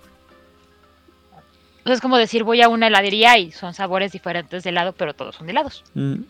[1.80, 5.14] Entonces, es como decir, voy a una heladería y son sabores diferentes de helado, pero
[5.14, 5.84] todos son de helados.
[5.96, 6.22] Mm,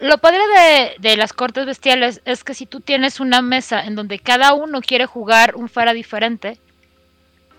[0.00, 3.94] Lo padre de, de las cortes bestiales es que si tú tienes una mesa en
[3.94, 6.58] donde cada uno quiere jugar un fuera diferente,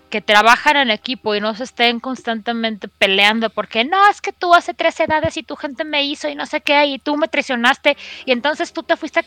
[0.08, 4.54] que trabajan en equipo y no se estén constantemente peleando porque no, es que tú
[4.54, 7.28] hace tres edades y tu gente me hizo y no sé qué, y tú me
[7.28, 9.24] traicionaste y entonces tú te fuiste a...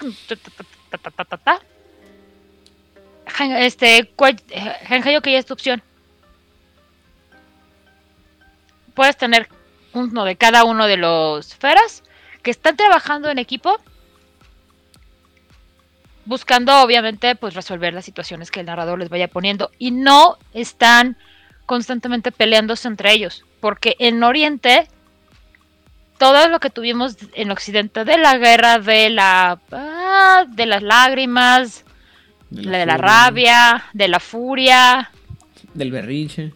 [3.60, 4.12] Este,
[4.84, 5.82] Genjayo que ya es tu opción.
[8.94, 9.48] Puedes tener
[9.94, 12.04] uno de cada uno de los feras
[12.44, 13.80] que están trabajando en equipo
[16.26, 21.18] buscando obviamente pues resolver las situaciones que el narrador les vaya poniendo y no están
[21.66, 24.88] constantemente peleándose entre ellos porque en Oriente
[26.18, 31.84] todo lo que tuvimos en Occidente de la guerra, de la ah, de las lágrimas,
[32.52, 35.10] de la, de la rabia, de la furia,
[35.74, 36.54] del berrinche.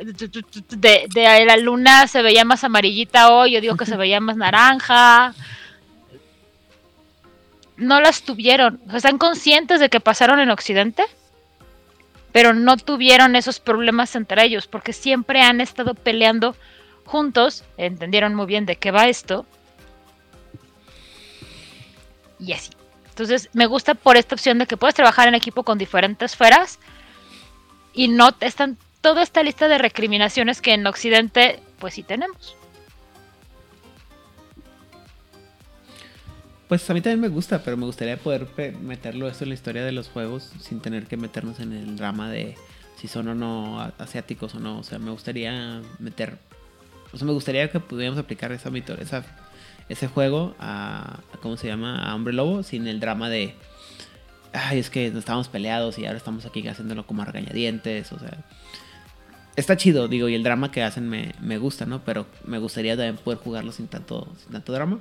[0.00, 4.36] De, de, la luna se veía más amarillita hoy, yo digo que se veía más
[4.36, 5.34] naranja.
[7.76, 8.80] No las tuvieron.
[8.92, 11.04] ¿Están conscientes de que pasaron en Occidente?
[12.32, 16.56] Pero no tuvieron esos problemas entre ellos, porque siempre han estado peleando
[17.04, 19.46] juntos, entendieron muy bien de qué va esto.
[22.38, 22.70] Y así.
[23.10, 26.80] Entonces, me gusta por esta opción de que puedes trabajar en equipo con diferentes esferas
[27.92, 32.56] y no están toda esta lista de recriminaciones que en Occidente, pues sí tenemos.
[36.68, 38.48] Pues a mí también me gusta, pero me gustaría poder
[38.80, 42.30] meterlo esto en la historia de los juegos sin tener que meternos en el drama
[42.30, 42.56] de
[42.96, 44.78] si son o no asiáticos o no.
[44.78, 46.38] O sea, me gustaría meter
[47.14, 49.24] o sea, me gustaría que pudiéramos aplicar esa, esa
[49.88, 52.02] ese juego a, ¿cómo se llama?
[52.02, 53.54] A Hombre Lobo sin el drama de,
[54.52, 58.44] ay, es que estábamos peleados y ahora estamos aquí haciéndolo como regañadientes, o sea,
[59.56, 62.02] está chido, digo, y el drama que hacen me, me gusta, ¿no?
[62.04, 64.98] Pero me gustaría también poder jugarlo sin tanto, sin tanto drama.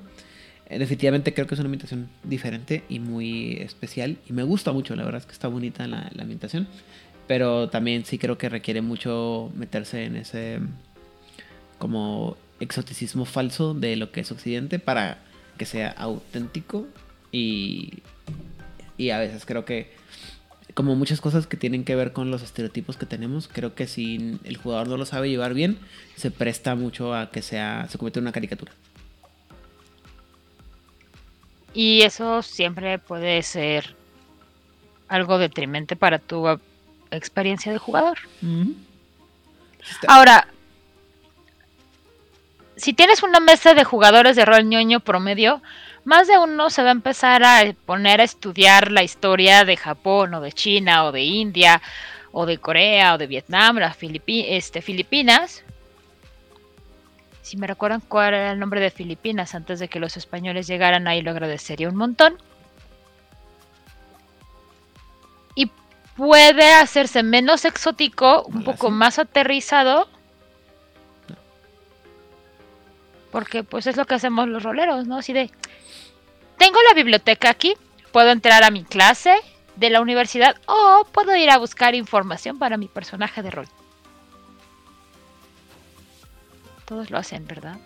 [0.68, 4.18] Eh, definitivamente creo que es una ambientación diferente y muy especial.
[4.28, 6.68] Y me gusta mucho, la verdad es que está bonita la, la ambientación,
[7.28, 10.60] pero también sí creo que requiere mucho meterse en ese
[11.78, 15.20] como exoticismo falso de lo que es Occidente para
[15.58, 16.88] que sea auténtico.
[17.32, 18.04] Y,
[18.98, 19.92] y a veces creo que
[20.74, 24.40] como muchas cosas que tienen que ver con los estereotipos que tenemos, creo que si
[24.44, 25.78] el jugador no lo sabe llevar bien,
[26.16, 28.72] se presta mucho a que sea se convierta en una caricatura.
[31.74, 33.96] Y eso siempre puede ser
[35.08, 36.48] algo detrimente para tu
[37.12, 38.18] experiencia de jugador.
[40.08, 40.48] Ahora,
[42.76, 45.62] si tienes una mesa de jugadores de rol ñoño promedio,
[46.04, 50.34] más de uno se va a empezar a poner a estudiar la historia de Japón
[50.34, 51.82] o de China o de India
[52.32, 55.63] o de Corea o de Vietnam, las este, Filipinas.
[57.44, 61.08] Si me recuerdan cuál era el nombre de Filipinas antes de que los españoles llegaran,
[61.08, 62.38] ahí lo agradecería un montón.
[65.54, 65.70] Y
[66.18, 70.08] puede hacerse menos exótico, un poco más aterrizado
[73.34, 75.18] Porque pues es lo que hacemos los roleros, ¿no?
[75.18, 75.50] Así de,
[76.60, 77.74] tengo la biblioteca aquí,
[78.12, 79.36] puedo entrar a mi clase
[79.76, 83.68] de la universidad o puedo ir a buscar información para mi personaje de rol.
[86.94, 87.80] Todos lo hacen, ¿verdad?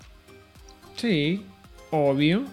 [0.97, 1.45] Sí,
[1.91, 2.43] obvio.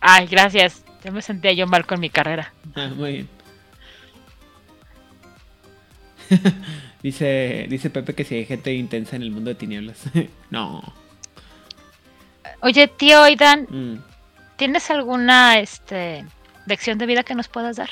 [0.00, 0.82] Ay, gracias.
[1.04, 2.52] Ya me sentía yo mal con mi carrera.
[2.74, 3.28] Ah, muy bien.
[7.04, 10.02] dice, dice Pepe que si hay gente intensa en el mundo de tinieblas.
[10.50, 10.82] no.
[12.62, 14.02] Oye, tío Aidan, mm.
[14.56, 16.24] ¿tienes alguna este,
[16.66, 17.90] lección de vida que nos puedas dar?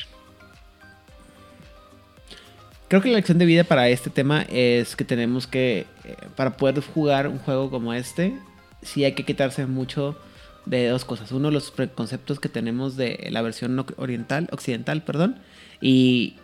[2.89, 6.57] Creo que la lección de vida para este tema es que tenemos que, eh, para
[6.57, 8.35] poder jugar un juego como este,
[8.81, 10.17] sí hay que quitarse mucho
[10.65, 11.31] de dos cosas.
[11.33, 15.39] Uno, los preconceptos que tenemos de la versión oriental, occidental, perdón,
[15.83, 16.37] y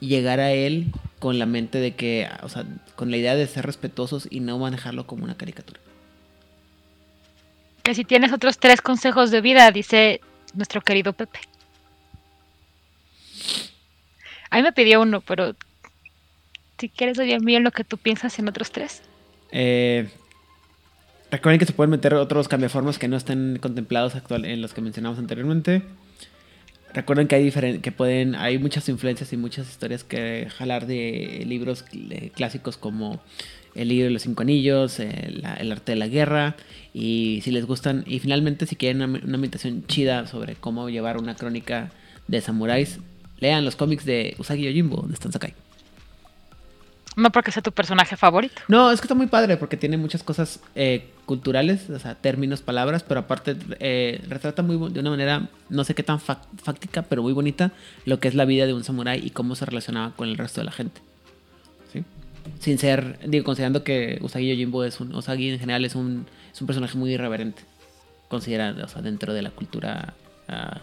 [0.00, 0.86] llegar a él
[1.18, 2.64] con la mente de que, o sea,
[2.96, 5.80] con la idea de ser respetuosos y no manejarlo como una caricatura.
[7.82, 10.22] Que si tienes otros tres consejos de vida, dice
[10.54, 11.40] nuestro querido Pepe.
[14.48, 15.54] A mí me pidió uno, pero
[16.78, 19.02] si quieres oír bien lo que tú piensas en otros tres.
[19.52, 20.08] Eh,
[21.30, 24.80] recuerden que se pueden meter otros cambiaformas que no estén contemplados actual en los que
[24.80, 25.82] mencionamos anteriormente.
[26.92, 27.50] Recuerden que hay
[27.80, 31.84] que pueden, hay muchas influencias y muchas historias que jalar de libros
[32.34, 33.20] clásicos como
[33.74, 36.54] El libro de los cinco anillos, el, arte de la guerra
[36.92, 41.18] y si les gustan y finalmente si quieren una, una meditación chida sobre cómo llevar
[41.18, 41.90] una crónica
[42.28, 43.00] de samuráis,
[43.40, 45.63] lean los cómics de Usagi Yojimbo de Stan Sakai.
[47.16, 48.62] No porque sea tu personaje favorito.
[48.68, 52.60] No, es que está muy padre porque tiene muchas cosas eh, culturales, o sea, términos,
[52.60, 57.22] palabras, pero aparte eh, retrata muy de una manera, no sé qué tan fáctica, pero
[57.22, 57.72] muy bonita,
[58.04, 60.60] lo que es la vida de un samurái y cómo se relacionaba con el resto
[60.60, 61.00] de la gente.
[61.92, 62.04] ¿Sí?
[62.58, 66.60] Sin ser, digo, considerando que Usagi Yojimbo es un, Usagi en general es un, es
[66.60, 67.62] un personaje muy irreverente,
[68.28, 70.14] considerado, o sea, dentro de la cultura,
[70.48, 70.78] uh,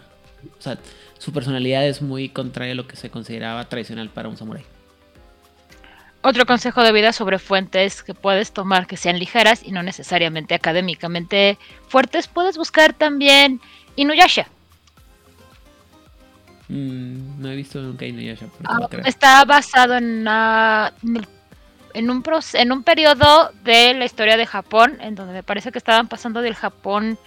[0.58, 0.78] o sea,
[1.18, 4.64] su personalidad es muy contraria a lo que se consideraba tradicional para un samurái.
[6.24, 10.54] Otro consejo de vida sobre fuentes que puedes tomar que sean ligeras y no necesariamente
[10.54, 11.58] académicamente
[11.88, 13.60] fuertes, puedes buscar también
[13.96, 14.46] Inuyasha.
[16.68, 18.46] Mm, no he visto nunca Inuyasha.
[18.64, 20.24] Ah, está basado en,
[21.94, 25.78] en un, en un periodo de la historia de Japón, en donde me parece que
[25.78, 27.18] estaban pasando del Japón,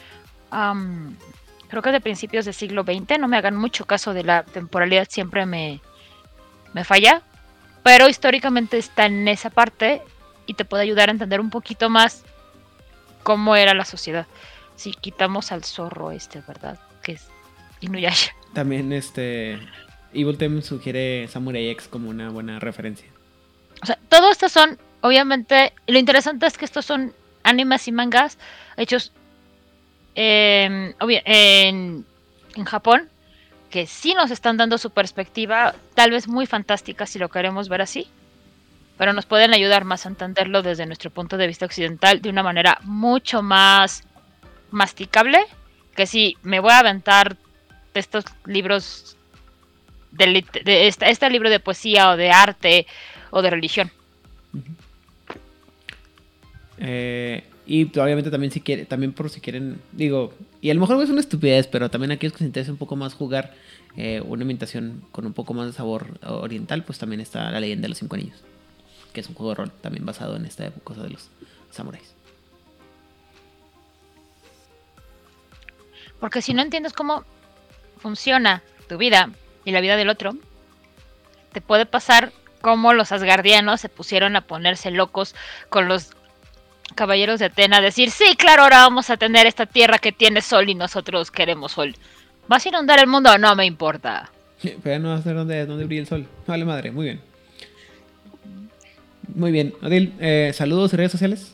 [1.67, 5.07] creo que de principios del siglo XX, no me hagan mucho caso de la temporalidad,
[5.09, 5.81] siempre me,
[6.73, 7.21] me falla,
[7.85, 10.01] pero históricamente está en esa parte
[10.47, 12.23] y te puede ayudar a entender un poquito más
[13.21, 14.25] cómo era la sociedad.
[14.75, 16.79] Si quitamos al zorro este, ¿verdad?
[17.03, 17.27] Que es
[17.81, 18.33] Inuyasha.
[18.53, 19.59] También este
[20.13, 23.05] Evil Tem sugiere Samurai X como una buena referencia.
[23.83, 27.13] O sea, todo estos son, obviamente, lo interesante es que estos son
[27.43, 28.39] animes y mangas
[28.77, 29.11] hechos
[30.15, 32.05] en, en
[32.65, 33.11] Japón,
[33.75, 37.81] que sí nos están dando su perspectiva, tal vez muy fantástica si lo queremos ver
[37.81, 38.07] así,
[38.97, 42.41] pero nos pueden ayudar más a entenderlo desde nuestro punto de vista occidental de una
[42.41, 44.03] manera mucho más
[44.71, 45.39] masticable
[45.93, 47.35] que si me voy a aventar
[47.93, 49.17] estos libros
[50.11, 50.45] de,
[50.87, 52.87] este, libro de poesía o de arte
[53.29, 53.91] o de religión.
[56.77, 61.01] Eh, y obviamente también si quiere, también por si quieren, digo, y a lo mejor
[61.03, 63.53] es una estupidez, pero también aquellos que se interesa un poco más jugar
[63.97, 67.83] eh, una imitación con un poco más de sabor oriental, pues también está La leyenda
[67.83, 68.37] de los cinco anillos,
[69.13, 71.29] que es un juego de rol también basado en esta cosa de los
[71.71, 72.13] samuráis.
[76.19, 77.23] Porque si no entiendes cómo
[77.97, 79.31] funciona tu vida
[79.63, 80.35] y la vida del otro,
[81.51, 85.35] te puede pasar como los asgardianos se pusieron a ponerse locos
[85.69, 86.11] con los
[86.93, 90.69] caballeros de Atena, decir, sí, claro, ahora vamos a tener esta tierra que tiene sol
[90.69, 91.95] y nosotros queremos sol.
[92.47, 93.37] ¿Vas a inundar el mundo?
[93.37, 94.31] No me importa.
[94.83, 96.27] Pero no va a ser donde, donde brilla el sol.
[96.47, 97.21] Vale, madre, muy bien.
[99.33, 99.73] Muy bien.
[99.81, 101.51] Odil, eh, saludos y redes sociales.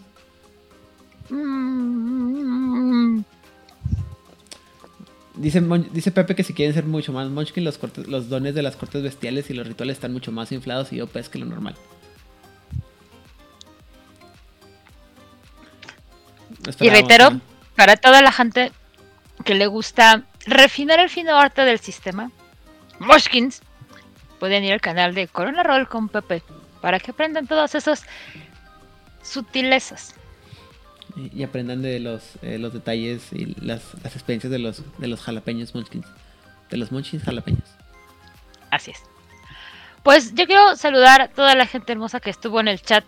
[5.36, 5.64] Dice,
[5.94, 7.80] dice Pepe que si quieren ser mucho más Munchkin, los,
[8.30, 11.40] dones de las cortes bestiales y los rituales están mucho más inflados y OP que
[11.40, 11.76] lo normal.
[16.80, 17.40] Y reitero,
[17.76, 18.72] para toda la gente
[19.44, 22.32] que le gusta refinar el fino arte del sistema,
[23.00, 23.62] Moshkins,
[24.40, 26.44] pueden ir al canal de Corona Roll con Pepe
[26.82, 28.06] para que aprendan todas esas
[29.24, 30.16] sutilezas.
[31.16, 35.76] Y, aprendan de los, eh, los detalles y las, experiencias de los, de los jalapeños
[35.76, 36.08] Munchkins.
[36.70, 37.70] De los Munchkins jalapeños.
[38.70, 39.04] Así es.
[40.04, 42.82] Pues yo quiero saludar a toda la gente hermosa que estuvo en el.
[42.82, 43.04] Chat.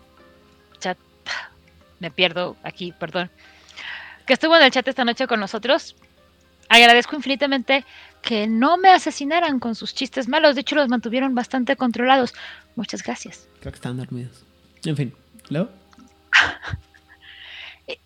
[2.04, 3.32] Me pierdo aquí, perdón.
[4.26, 5.96] Que estuvo en el chat esta noche con nosotros.
[6.68, 7.86] Agradezco infinitamente
[8.22, 10.56] que no me asesinaran con sus chistes malos.
[10.56, 12.34] De hecho, los mantuvieron bastante controlados.
[12.76, 13.48] Muchas gracias.
[13.62, 14.44] Creo que están dormidos.
[14.84, 15.14] En fin,
[15.50, 15.70] ¿luego?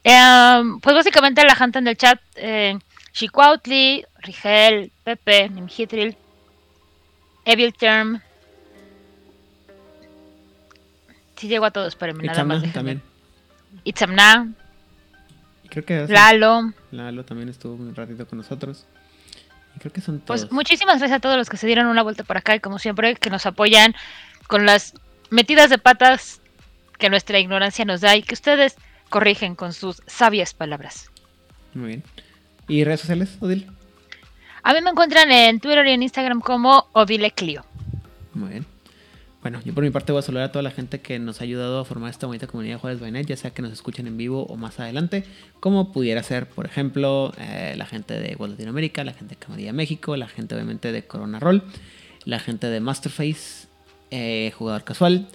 [0.04, 2.78] Em, pues básicamente la gente en el chat, eh,
[4.24, 6.18] Rigel, Pepe, Nimhitril,
[7.46, 8.22] Evil Term.
[11.36, 12.74] Sí llego a todos, pero nada más.
[12.74, 13.04] también.
[13.84, 14.54] Itzamna.
[15.70, 16.74] Creo que Lalo.
[16.92, 18.86] Lalo también estuvo un ratito con nosotros.
[19.76, 20.42] Y creo que son pues todos.
[20.42, 22.80] Pues muchísimas gracias a todos los que se dieron una vuelta por acá y como
[22.80, 23.96] siempre que nos apoyan
[24.48, 24.94] con las
[25.30, 26.42] metidas de patas
[26.98, 28.76] que nuestra ignorancia nos da y que ustedes
[29.10, 31.12] corrigen con sus sabias palabras.
[31.74, 32.04] Muy bien.
[32.68, 33.68] ¿Y redes sociales, Odile?
[34.64, 37.66] A mí me encuentran en Twitter y en Instagram como Odile Clio.
[38.34, 38.66] Muy bien.
[39.48, 41.46] Bueno, yo por mi parte voy a saludar a toda la gente que nos ha
[41.46, 44.18] ayudado a formar esta bonita comunidad de Juárez Bainet, ya sea que nos escuchen en
[44.18, 45.24] vivo o más adelante,
[45.62, 49.72] como pudiera ser, por ejemplo, eh, la gente de World Latinoamérica, la gente de Camarilla
[49.72, 51.64] México, la gente obviamente de Corona Roll,
[52.26, 53.70] la gente de Masterface,
[54.12, 55.30] eh, jugador casual,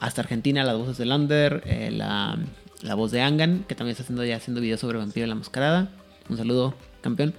[0.00, 2.38] hasta Argentina, las voces de Lander, eh, la,
[2.80, 5.34] la voz de Angan, que también está haciendo ya haciendo videos sobre Vampiro y la
[5.34, 5.90] Mascarada.
[6.30, 7.34] Un saludo, campeón.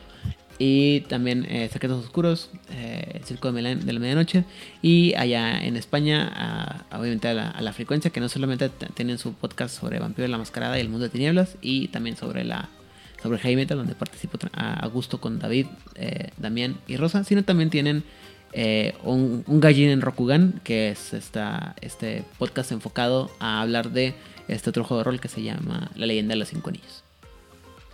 [0.59, 2.51] Y también Secretos Oscuros,
[3.19, 4.45] el Circo de, de, la Medianoche.
[4.81, 9.99] Y allá en España, obviamente a la, frecuencia, que no solamente tienen su podcast sobre
[9.99, 12.69] Vampiro y la Mascarada y el mundo de tinieblas, y también sobre la
[13.21, 17.69] sobre heavy metal, donde participo a, gusto con David, eh, Damián y Rosa, sino también
[17.69, 18.05] tienen
[18.53, 24.15] eh, un, un, gallín en Rokugan, que es esta, este podcast enfocado a hablar de
[24.47, 27.03] este otro juego de rol que se llama La leyenda de los cinco anillos.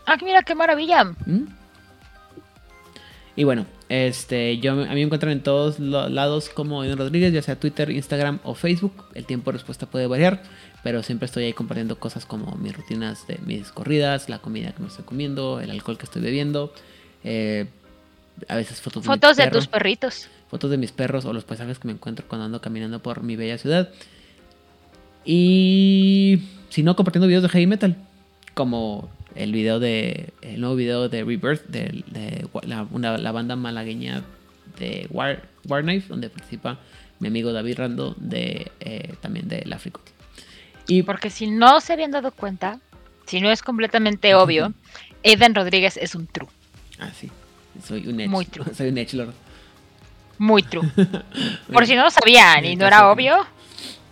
[0.05, 1.03] ¡Ah, mira qué maravilla!
[1.03, 1.64] ¿Mm?
[3.35, 7.41] Y bueno, este, yo, a mí me encuentran en todos lados como Edwin Rodríguez, ya
[7.41, 8.93] sea Twitter, Instagram o Facebook.
[9.13, 10.41] El tiempo de respuesta puede variar,
[10.83, 14.81] pero siempre estoy ahí compartiendo cosas como mis rutinas de mis corridas, la comida que
[14.81, 16.73] me estoy comiendo, el alcohol que estoy bebiendo,
[17.25, 17.67] eh,
[18.47, 20.29] a veces fotos de Fotos de tus perritos.
[20.49, 23.35] Fotos de mis perros o los paisajes que me encuentro cuando ando caminando por mi
[23.35, 23.89] bella ciudad.
[25.25, 27.97] Y si no, compartiendo videos de heavy metal,
[28.53, 32.03] como el video de el nuevo video de Rebirth de,
[32.63, 34.23] la, banda malagueña
[34.79, 36.79] de War, War, Knife donde participa
[37.19, 39.79] mi amigo David Rando de eh, también de la
[40.87, 42.79] Y Porque si no se habían dado cuenta,
[43.25, 44.73] si no es completamente obvio,
[45.23, 46.49] Eden Rodríguez es un true.
[46.99, 47.31] Ah, sí.
[47.83, 48.29] Soy un edge.
[48.29, 48.65] Muy true.
[48.75, 49.33] Soy un edge lord.
[50.37, 50.89] Muy true.
[51.73, 53.45] Por si no lo sabían y no era obvio.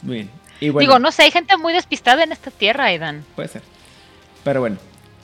[0.02, 0.30] Muy bien.
[0.60, 3.26] Y bueno, Digo, no sé, hay gente muy despistada en esta tierra, Aidan.
[3.36, 3.62] puede ser.
[4.44, 4.78] Pero bueno,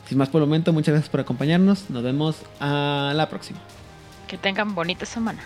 [0.10, 1.88] sin más por el momento, muchas gracias por acompañarnos.
[1.91, 3.60] Nos vemos a la próxima.
[4.28, 5.39] Que tengan bonita semana.